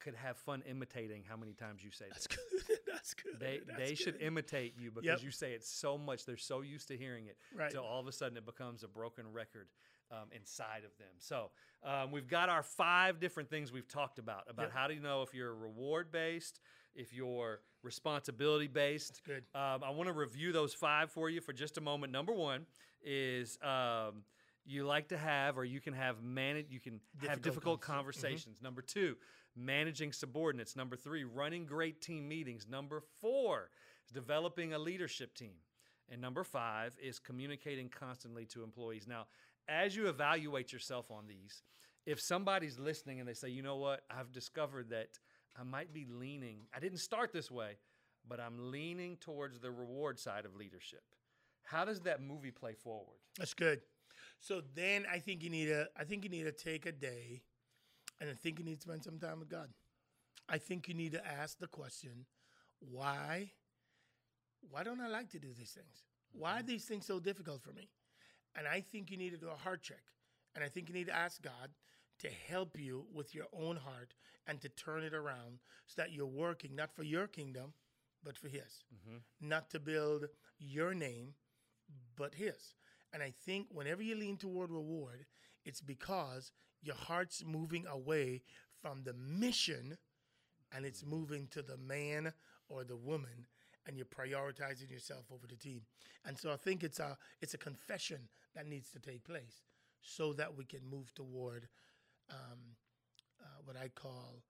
could 0.00 0.14
have 0.14 0.36
fun 0.36 0.62
imitating 0.68 1.24
how 1.28 1.36
many 1.36 1.52
times 1.52 1.82
you 1.82 1.90
say 1.90 2.04
That's 2.10 2.26
that. 2.28 2.36
good. 2.68 2.78
That's 2.86 3.14
good. 3.14 3.40
They 3.40 3.60
That's 3.66 3.78
they 3.78 3.94
should 3.94 4.16
imitate 4.20 4.74
you 4.78 4.90
because 4.92 5.04
Yep. 5.06 5.22
you 5.22 5.30
say 5.30 5.52
it 5.52 5.64
so 5.64 5.98
much. 5.98 6.24
They're 6.24 6.36
so 6.36 6.60
used 6.60 6.88
to 6.88 6.96
hearing 6.96 7.26
it. 7.26 7.36
Right. 7.54 7.72
So 7.72 7.82
all 7.82 8.00
of 8.00 8.06
a 8.06 8.12
sudden 8.12 8.36
it 8.38 8.46
becomes 8.46 8.84
a 8.84 8.88
broken 8.88 9.24
record 9.32 9.66
um, 10.12 10.28
inside 10.32 10.84
of 10.84 10.96
them. 10.98 11.08
So 11.18 11.50
um, 11.84 12.12
we've 12.12 12.28
got 12.28 12.48
our 12.48 12.62
five 12.62 13.18
different 13.20 13.50
things 13.50 13.72
we've 13.72 13.88
talked 13.88 14.18
about 14.20 14.44
about 14.48 14.66
Yep. 14.66 14.72
how 14.72 14.86
do 14.88 14.94
you 14.94 15.00
know 15.00 15.22
if 15.22 15.34
you're 15.34 15.54
reward 15.54 16.10
based, 16.12 16.60
if 16.94 17.12
you're 17.12 17.60
responsibility 17.82 18.68
based. 18.68 19.20
good. 19.26 19.44
Um, 19.54 19.82
I 19.84 19.90
want 19.90 20.06
to 20.06 20.12
review 20.12 20.52
those 20.52 20.74
five 20.74 21.10
for 21.10 21.28
you 21.28 21.40
for 21.40 21.52
just 21.52 21.76
a 21.76 21.80
moment. 21.80 22.12
Number 22.12 22.32
one 22.32 22.66
is. 23.02 23.58
Um, 23.62 24.22
you 24.68 24.84
like 24.84 25.08
to 25.08 25.16
have, 25.18 25.56
or 25.56 25.64
you 25.64 25.80
can 25.80 25.94
have 25.94 26.22
manage. 26.22 26.66
You 26.70 26.80
can 26.80 27.00
have 27.22 27.40
Difficult 27.40 27.42
difficult 27.42 27.80
conversa- 27.80 27.84
mhm. 27.84 27.94
conversations. 27.96 28.62
Number 28.62 28.82
two, 28.82 29.16
managing 29.56 30.12
subordinates. 30.12 30.76
Number 30.76 30.96
three, 30.96 31.24
running 31.24 31.64
great 31.66 32.00
team 32.02 32.28
meetings. 32.28 32.66
Number 32.68 33.00
four 33.20 33.70
is 34.06 34.12
developing 34.12 34.72
a 34.74 34.78
leadership 34.78 35.34
team. 35.34 35.54
And 36.10 36.20
number 36.20 36.44
five 36.44 36.96
is 37.02 37.18
communicating 37.18 37.88
constantly 37.88 38.46
to 38.46 38.62
employees. 38.62 39.06
Now, 39.06 39.26
as 39.68 39.94
you 39.96 40.08
evaluate 40.08 40.72
yourself 40.72 41.10
on 41.10 41.26
these, 41.26 41.62
if 42.06 42.20
somebody's 42.20 42.78
listening 42.78 43.20
and 43.20 43.28
they 43.28 43.34
say, 43.34 43.48
you 43.50 43.62
know 43.62 43.76
what, 43.76 44.04
I've 44.10 44.32
discovered 44.32 44.88
that 44.90 45.18
I 45.58 45.64
might 45.64 45.92
be 45.92 46.06
leaning, 46.08 46.60
I 46.74 46.78
didn't 46.80 46.98
start 46.98 47.32
this 47.32 47.50
way, 47.50 47.76
but 48.26 48.40
I'm 48.40 48.70
leaning 48.70 49.16
towards 49.16 49.58
the 49.60 49.70
reward 49.70 50.18
side 50.18 50.46
of 50.46 50.54
leadership. 50.56 51.02
How 51.64 51.84
does 51.84 52.00
that 52.00 52.22
movie 52.22 52.50
play 52.50 52.72
forward? 52.72 53.18
That's 53.36 53.52
good. 53.52 53.82
So 54.40 54.62
then 54.74 55.04
I 55.10 55.18
think 55.18 55.42
you 55.42 55.50
need 55.50 55.66
to 55.66 55.88
I 55.98 56.04
think 56.04 56.24
you 56.24 56.30
need 56.30 56.44
to 56.44 56.52
take 56.52 56.86
a 56.86 56.92
day 56.92 57.42
and 58.20 58.30
I 58.30 58.34
think 58.34 58.58
you 58.58 58.64
need 58.64 58.76
to 58.76 58.82
spend 58.82 59.04
some 59.04 59.18
time 59.18 59.38
with 59.40 59.48
God. 59.48 59.68
I 60.48 60.58
think 60.58 60.88
you 60.88 60.94
need 60.94 61.12
to 61.12 61.26
ask 61.26 61.58
the 61.58 61.66
question, 61.66 62.26
why 62.80 63.52
why 64.70 64.82
don't 64.82 65.00
I 65.00 65.08
like 65.08 65.30
to 65.30 65.38
do 65.38 65.48
these 65.56 65.70
things? 65.70 66.04
Why 66.32 66.52
are 66.52 66.58
mm-hmm. 66.58 66.66
these 66.66 66.84
things 66.84 67.06
so 67.06 67.20
difficult 67.20 67.62
for 67.62 67.72
me? 67.72 67.88
And 68.56 68.66
I 68.66 68.80
think 68.80 69.10
you 69.10 69.16
need 69.16 69.30
to 69.30 69.38
do 69.38 69.48
a 69.48 69.54
heart 69.54 69.82
check. 69.82 70.02
And 70.54 70.64
I 70.64 70.68
think 70.68 70.88
you 70.88 70.94
need 70.94 71.06
to 71.06 71.16
ask 71.16 71.40
God 71.42 71.70
to 72.20 72.28
help 72.48 72.78
you 72.78 73.06
with 73.14 73.34
your 73.34 73.46
own 73.52 73.76
heart 73.76 74.14
and 74.46 74.60
to 74.60 74.68
turn 74.70 75.04
it 75.04 75.14
around 75.14 75.60
so 75.86 76.02
that 76.02 76.12
you're 76.12 76.26
working 76.26 76.74
not 76.74 76.94
for 76.94 77.04
your 77.04 77.26
kingdom, 77.26 77.72
but 78.24 78.36
for 78.36 78.48
His. 78.48 78.82
Mm-hmm. 78.92 79.48
Not 79.48 79.70
to 79.70 79.78
build 79.78 80.26
your 80.58 80.94
name, 80.94 81.34
but 82.16 82.34
His. 82.34 82.74
And 83.12 83.22
I 83.22 83.32
think 83.44 83.68
whenever 83.70 84.02
you 84.02 84.14
lean 84.16 84.36
toward 84.36 84.70
reward, 84.70 85.26
it's 85.64 85.80
because 85.80 86.52
your 86.82 86.94
heart's 86.94 87.44
moving 87.44 87.86
away 87.86 88.42
from 88.80 89.02
the 89.02 89.14
mission 89.14 89.96
and 90.72 90.84
it's 90.84 91.04
moving 91.04 91.48
to 91.50 91.62
the 91.62 91.76
man 91.76 92.32
or 92.68 92.84
the 92.84 92.96
woman 92.96 93.46
and 93.86 93.96
you're 93.96 94.06
prioritizing 94.06 94.90
yourself 94.90 95.24
over 95.32 95.46
the 95.46 95.56
team. 95.56 95.82
And 96.24 96.38
so 96.38 96.52
I 96.52 96.56
think 96.56 96.84
it's 96.84 97.00
a 97.00 97.16
it's 97.40 97.54
a 97.54 97.58
confession 97.58 98.28
that 98.54 98.66
needs 98.66 98.90
to 98.90 98.98
take 98.98 99.24
place 99.24 99.62
so 100.02 100.32
that 100.34 100.56
we 100.56 100.64
can 100.64 100.80
move 100.88 101.12
toward 101.14 101.68
um, 102.30 102.76
uh, 103.40 103.60
what 103.64 103.76
I 103.76 103.88
call 103.88 104.42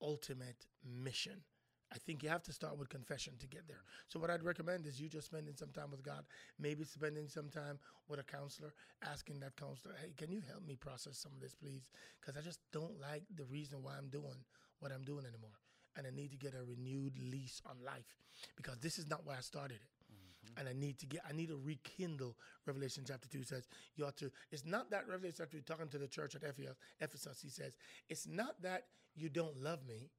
ultimate 0.00 0.66
mission. 0.84 1.42
I 1.92 1.96
think 1.98 2.22
you 2.22 2.28
have 2.28 2.42
to 2.44 2.52
start 2.52 2.76
with 2.76 2.88
confession 2.90 3.32
to 3.40 3.46
get 3.46 3.66
there. 3.66 3.82
So 4.08 4.20
what 4.20 4.30
I'd 4.30 4.42
recommend 4.42 4.86
is 4.86 5.00
you 5.00 5.08
just 5.08 5.26
spending 5.26 5.54
some 5.56 5.70
time 5.70 5.90
with 5.90 6.02
God, 6.02 6.24
maybe 6.58 6.84
spending 6.84 7.28
some 7.28 7.48
time 7.48 7.78
with 8.08 8.20
a 8.20 8.24
counselor, 8.24 8.74
asking 9.02 9.40
that 9.40 9.56
counselor, 9.56 9.94
"Hey, 10.00 10.12
can 10.16 10.30
you 10.30 10.42
help 10.46 10.66
me 10.66 10.76
process 10.76 11.16
some 11.18 11.32
of 11.32 11.40
this, 11.40 11.54
please? 11.54 11.88
Because 12.20 12.36
I 12.36 12.42
just 12.42 12.60
don't 12.72 13.00
like 13.00 13.24
the 13.34 13.44
reason 13.44 13.82
why 13.82 13.96
I'm 13.96 14.08
doing 14.08 14.44
what 14.80 14.92
I'm 14.92 15.02
doing 15.02 15.24
anymore, 15.24 15.58
and 15.96 16.06
I 16.06 16.10
need 16.10 16.30
to 16.30 16.36
get 16.36 16.54
a 16.54 16.62
renewed 16.62 17.18
lease 17.18 17.62
on 17.64 17.82
life 17.82 18.16
because 18.56 18.78
this 18.78 18.98
is 18.98 19.06
not 19.08 19.24
why 19.24 19.36
I 19.36 19.40
started 19.40 19.76
it." 19.76 19.88
Mm-hmm. 20.12 20.60
And 20.60 20.68
I 20.68 20.72
need 20.72 20.98
to 20.98 21.06
get, 21.06 21.22
I 21.28 21.32
need 21.32 21.48
to 21.48 21.56
rekindle. 21.56 22.36
Revelation 22.66 23.04
chapter 23.06 23.28
2 23.28 23.44
says, 23.44 23.66
you 23.96 24.04
ought 24.04 24.16
to, 24.18 24.30
it's 24.50 24.66
not 24.66 24.90
that 24.90 25.08
Revelation 25.08 25.36
chapter 25.38 25.56
2 25.56 25.62
talking 25.62 25.88
to 25.88 25.98
the 25.98 26.06
church 26.06 26.34
at 26.34 26.44
Ephes- 26.44 26.76
Ephesus, 27.00 27.40
he 27.40 27.48
says, 27.48 27.76
it's 28.08 28.26
not 28.26 28.60
that 28.62 28.84
you 29.14 29.30
don't 29.30 29.56
love 29.62 29.86
me, 29.86 30.10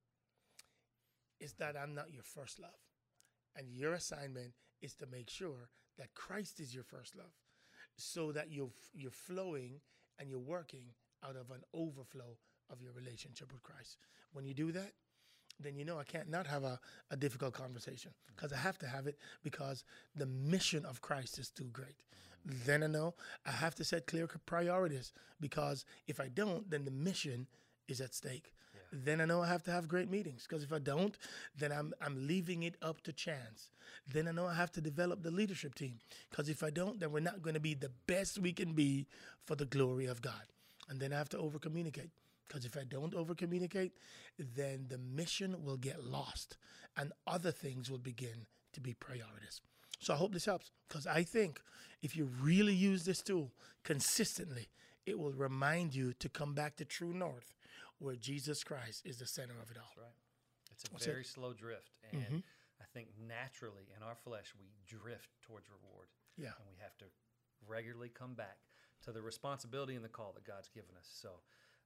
it's 1.40 1.54
that 1.54 1.76
I'm 1.76 1.96
not 1.96 2.14
your 2.14 2.24
first 2.24 2.60
love. 2.60 2.72
And 3.56 3.68
your 3.70 3.94
assignment 3.94 4.54
is 4.82 4.94
to 4.96 5.06
make 5.08 5.30
sure 5.30 5.70
that 5.98 6.14
Christ 6.14 6.60
is 6.60 6.74
your 6.74 6.84
first 6.84 7.16
love 7.16 7.34
so 7.98 8.32
that 8.32 8.52
you're, 8.52 8.72
you're 8.94 9.12
flowing 9.12 9.82
and 10.18 10.30
you're 10.30 10.40
working 10.40 10.86
out 11.24 11.36
of 11.36 11.52
an 11.52 11.62
overflow 11.74 12.38
of 12.70 12.82
your 12.82 12.94
relationship 12.94 13.52
with 13.52 13.64
Christ. 13.64 13.98
When 14.32 14.46
you 14.46 14.54
do 14.54 14.72
that, 14.72 14.94
then 15.60 15.76
you 15.76 15.84
know 15.84 16.00
I 16.00 16.04
can't 16.04 16.30
not 16.30 16.48
have 16.48 16.64
a, 16.64 16.80
a 17.12 17.18
difficult 17.18 17.54
conversation 17.54 18.12
because 18.28 18.54
I 18.54 18.58
have 18.58 18.78
to 18.80 18.88
have 18.88 19.08
it 19.08 19.18
because 19.44 19.84
the 20.16 20.26
mission 20.26 20.86
of 20.86 21.02
Christ 21.02 21.38
is 21.38 21.50
too 21.50 21.70
great. 21.74 22.04
Then 22.46 22.84
I 22.84 22.88
know 22.88 23.16
I 23.46 23.52
have 23.52 23.76
to 23.76 23.84
set 23.84 24.08
clear 24.08 24.28
priorities 24.46 25.12
because 25.42 25.84
if 26.08 26.20
I 26.20 26.30
don't, 26.30 26.70
then 26.70 26.86
the 26.86 26.92
mission 26.92 27.48
is 27.90 28.00
at 28.00 28.16
stake. 28.16 28.54
Then 28.92 29.22
I 29.22 29.26
know 29.26 29.42
I 29.42 29.48
have 29.48 29.64
to 29.64 29.72
have 29.72 29.88
great 29.88 30.10
meetings 30.10 30.46
because 30.48 30.64
if 30.64 30.74
I 30.74 30.80
don't, 30.80 31.16
then 31.58 31.72
I'm 31.72 31.94
I'm 32.02 32.28
leaving 32.28 32.64
it 32.64 32.76
up 32.82 33.02
to 33.02 33.14
chance. 33.14 33.70
Then 34.12 34.28
I 34.28 34.32
know 34.32 34.48
I 34.48 34.56
have 34.56 34.72
to 34.74 34.82
develop 34.82 35.22
the 35.22 35.32
leadership 35.32 35.76
team 35.76 36.00
because 36.30 36.50
if 36.50 36.64
I 36.64 36.70
don't, 36.72 37.00
then 37.00 37.12
we're 37.12 37.20
not 37.20 37.42
going 37.42 37.54
to 37.54 37.60
be 37.60 37.76
the 37.76 37.92
best 38.08 38.40
we 38.40 38.52
can 38.52 38.74
be 38.74 39.08
for 39.46 39.56
the 39.56 39.66
glory 39.66 40.06
of 40.08 40.22
God. 40.22 40.42
And 40.90 41.00
then 41.00 41.14
I 41.14 41.18
have 41.18 41.30
to 41.30 41.38
over 41.38 41.60
communicate 41.60 42.10
because 42.48 42.66
if 42.66 42.76
I 42.76 42.84
don't 42.84 43.14
over 43.14 43.36
communicate, 43.36 43.94
then 44.40 44.88
the 44.90 44.98
mission 44.98 45.64
will 45.64 45.78
get 45.78 46.04
lost 46.04 46.58
and 46.98 47.12
other 47.28 47.52
things 47.52 47.92
will 47.92 48.00
begin 48.00 48.48
to 48.74 48.82
be 48.82 48.94
priorities. 48.96 49.62
So 50.00 50.14
I 50.14 50.18
hope 50.18 50.34
this 50.34 50.46
helps 50.46 50.72
because 50.88 51.06
I 51.06 51.24
think 51.24 51.62
if 52.02 52.16
you 52.16 52.30
really 52.42 52.74
use 52.74 53.04
this 53.04 53.22
tool 53.22 53.52
consistently, 53.84 54.70
it 55.06 55.20
will 55.20 55.34
remind 55.34 55.94
you 55.94 56.14
to 56.14 56.30
come 56.30 56.54
back 56.54 56.76
to 56.78 56.86
true 56.86 57.14
north 57.14 57.54
where 58.00 58.16
Jesus 58.16 58.64
Christ 58.64 59.06
is 59.06 59.18
the 59.18 59.26
center 59.26 59.56
of 59.62 59.70
it 59.72 59.78
all. 59.78 59.94
Right. 59.98 60.16
It's 60.72 60.84
a 60.86 60.92
That's 60.92 61.06
it. 61.06 61.10
very 61.10 61.24
slow 61.24 61.54
drift. 61.54 61.92
And 62.12 62.44
I 62.82 62.86
think 62.94 63.10
naturally 63.28 63.88
in 63.96 64.04
our 64.04 64.16
flesh, 64.16 64.54
we 64.60 64.72
drift 64.88 65.30
towards 65.42 65.68
reward. 65.70 66.08
Yeah. 66.38 66.56
And 66.58 66.68
we 66.70 66.78
have 66.82 66.98
to 67.00 67.06
regularly 67.68 68.10
come 68.10 68.34
back 68.34 68.58
to 69.04 69.12
the 69.12 69.22
responsibility 69.22 69.96
and 69.96 70.04
the 70.04 70.10
call 70.10 70.32
that 70.34 70.46
God's 70.46 70.70
given 70.70 70.96
us. 70.98 71.10
So 71.22 71.30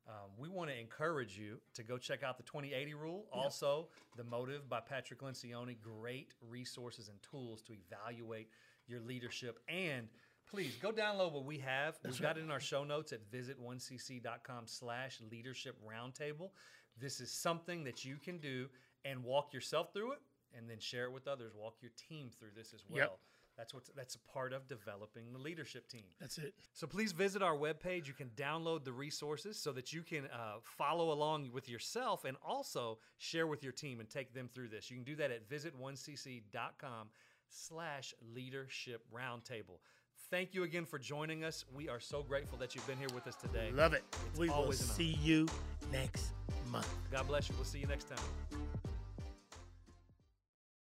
um, 0.07 0.31
we 0.37 0.49
want 0.49 0.69
to 0.69 0.79
encourage 0.79 1.37
you 1.37 1.59
to 1.75 1.83
go 1.83 1.97
check 1.97 2.23
out 2.23 2.37
the 2.37 2.43
2080 2.43 2.93
rule. 2.93 3.25
Also, 3.31 3.87
The 4.17 4.23
Motive 4.23 4.69
by 4.69 4.79
Patrick 4.81 5.21
Lencioni. 5.21 5.77
Great 5.81 6.33
resources 6.41 7.09
and 7.09 7.17
tools 7.23 7.61
to 7.63 7.73
evaluate 7.73 8.49
your 8.87 8.99
leadership. 8.99 9.59
And 9.69 10.07
please 10.53 10.77
go 10.79 10.91
download 10.91 11.31
what 11.31 11.45
we 11.45 11.57
have. 11.57 11.97
We've 12.05 12.21
got 12.21 12.37
it 12.37 12.43
in 12.43 12.51
our 12.51 12.59
show 12.59 12.83
notes 12.83 13.11
at 13.11 13.19
visit1cc.com 13.31 14.65
slash 14.67 15.19
leadership 15.31 15.75
roundtable. 15.83 16.51
This 16.99 17.19
is 17.19 17.31
something 17.31 17.83
that 17.85 18.05
you 18.05 18.17
can 18.17 18.37
do 18.37 18.67
and 19.03 19.23
walk 19.23 19.51
yourself 19.51 19.91
through 19.93 20.11
it 20.11 20.19
and 20.55 20.69
then 20.69 20.77
share 20.79 21.05
it 21.05 21.11
with 21.11 21.27
others. 21.27 21.53
Walk 21.55 21.77
your 21.81 21.91
team 21.97 22.29
through 22.39 22.51
this 22.55 22.71
as 22.71 22.83
well. 22.87 22.99
Yep. 22.99 23.19
That's 23.57 23.73
what 23.73 23.83
that's 23.95 24.15
a 24.15 24.19
part 24.31 24.53
of 24.53 24.67
developing 24.67 25.31
the 25.31 25.39
leadership 25.39 25.87
team. 25.87 26.05
That's 26.19 26.37
it. 26.37 26.53
So 26.73 26.87
please 26.87 27.11
visit 27.11 27.41
our 27.43 27.55
webpage. 27.55 28.07
You 28.07 28.13
can 28.13 28.29
download 28.35 28.83
the 28.83 28.93
resources 28.93 29.59
so 29.59 29.71
that 29.73 29.93
you 29.93 30.01
can 30.01 30.25
uh, 30.25 30.55
follow 30.63 31.11
along 31.11 31.51
with 31.51 31.69
yourself 31.69 32.25
and 32.25 32.35
also 32.45 32.97
share 33.17 33.45
with 33.45 33.63
your 33.63 33.71
team 33.71 33.99
and 33.99 34.09
take 34.09 34.33
them 34.33 34.49
through 34.53 34.69
this. 34.69 34.89
You 34.89 34.97
can 34.97 35.03
do 35.03 35.15
that 35.15 35.29
at 35.29 35.49
visit1cc.com 35.49 37.09
slash 37.47 38.13
leadership 38.33 39.03
roundtable. 39.13 39.79
Thank 40.29 40.53
you 40.53 40.63
again 40.63 40.85
for 40.85 40.97
joining 40.97 41.43
us. 41.43 41.65
We 41.75 41.89
are 41.89 41.99
so 41.99 42.23
grateful 42.23 42.57
that 42.57 42.73
you've 42.73 42.87
been 42.87 42.97
here 42.97 43.09
with 43.13 43.27
us 43.27 43.35
today. 43.35 43.69
Love 43.71 43.93
it. 43.93 44.03
we 44.37 44.49
will 44.49 44.71
see 44.71 45.17
you 45.21 45.47
next 45.91 46.31
month. 46.71 46.89
God 47.11 47.27
bless 47.27 47.49
you. 47.49 47.55
We'll 47.55 47.65
see 47.65 47.79
you 47.79 47.87
next 47.87 48.09
time. 48.09 48.19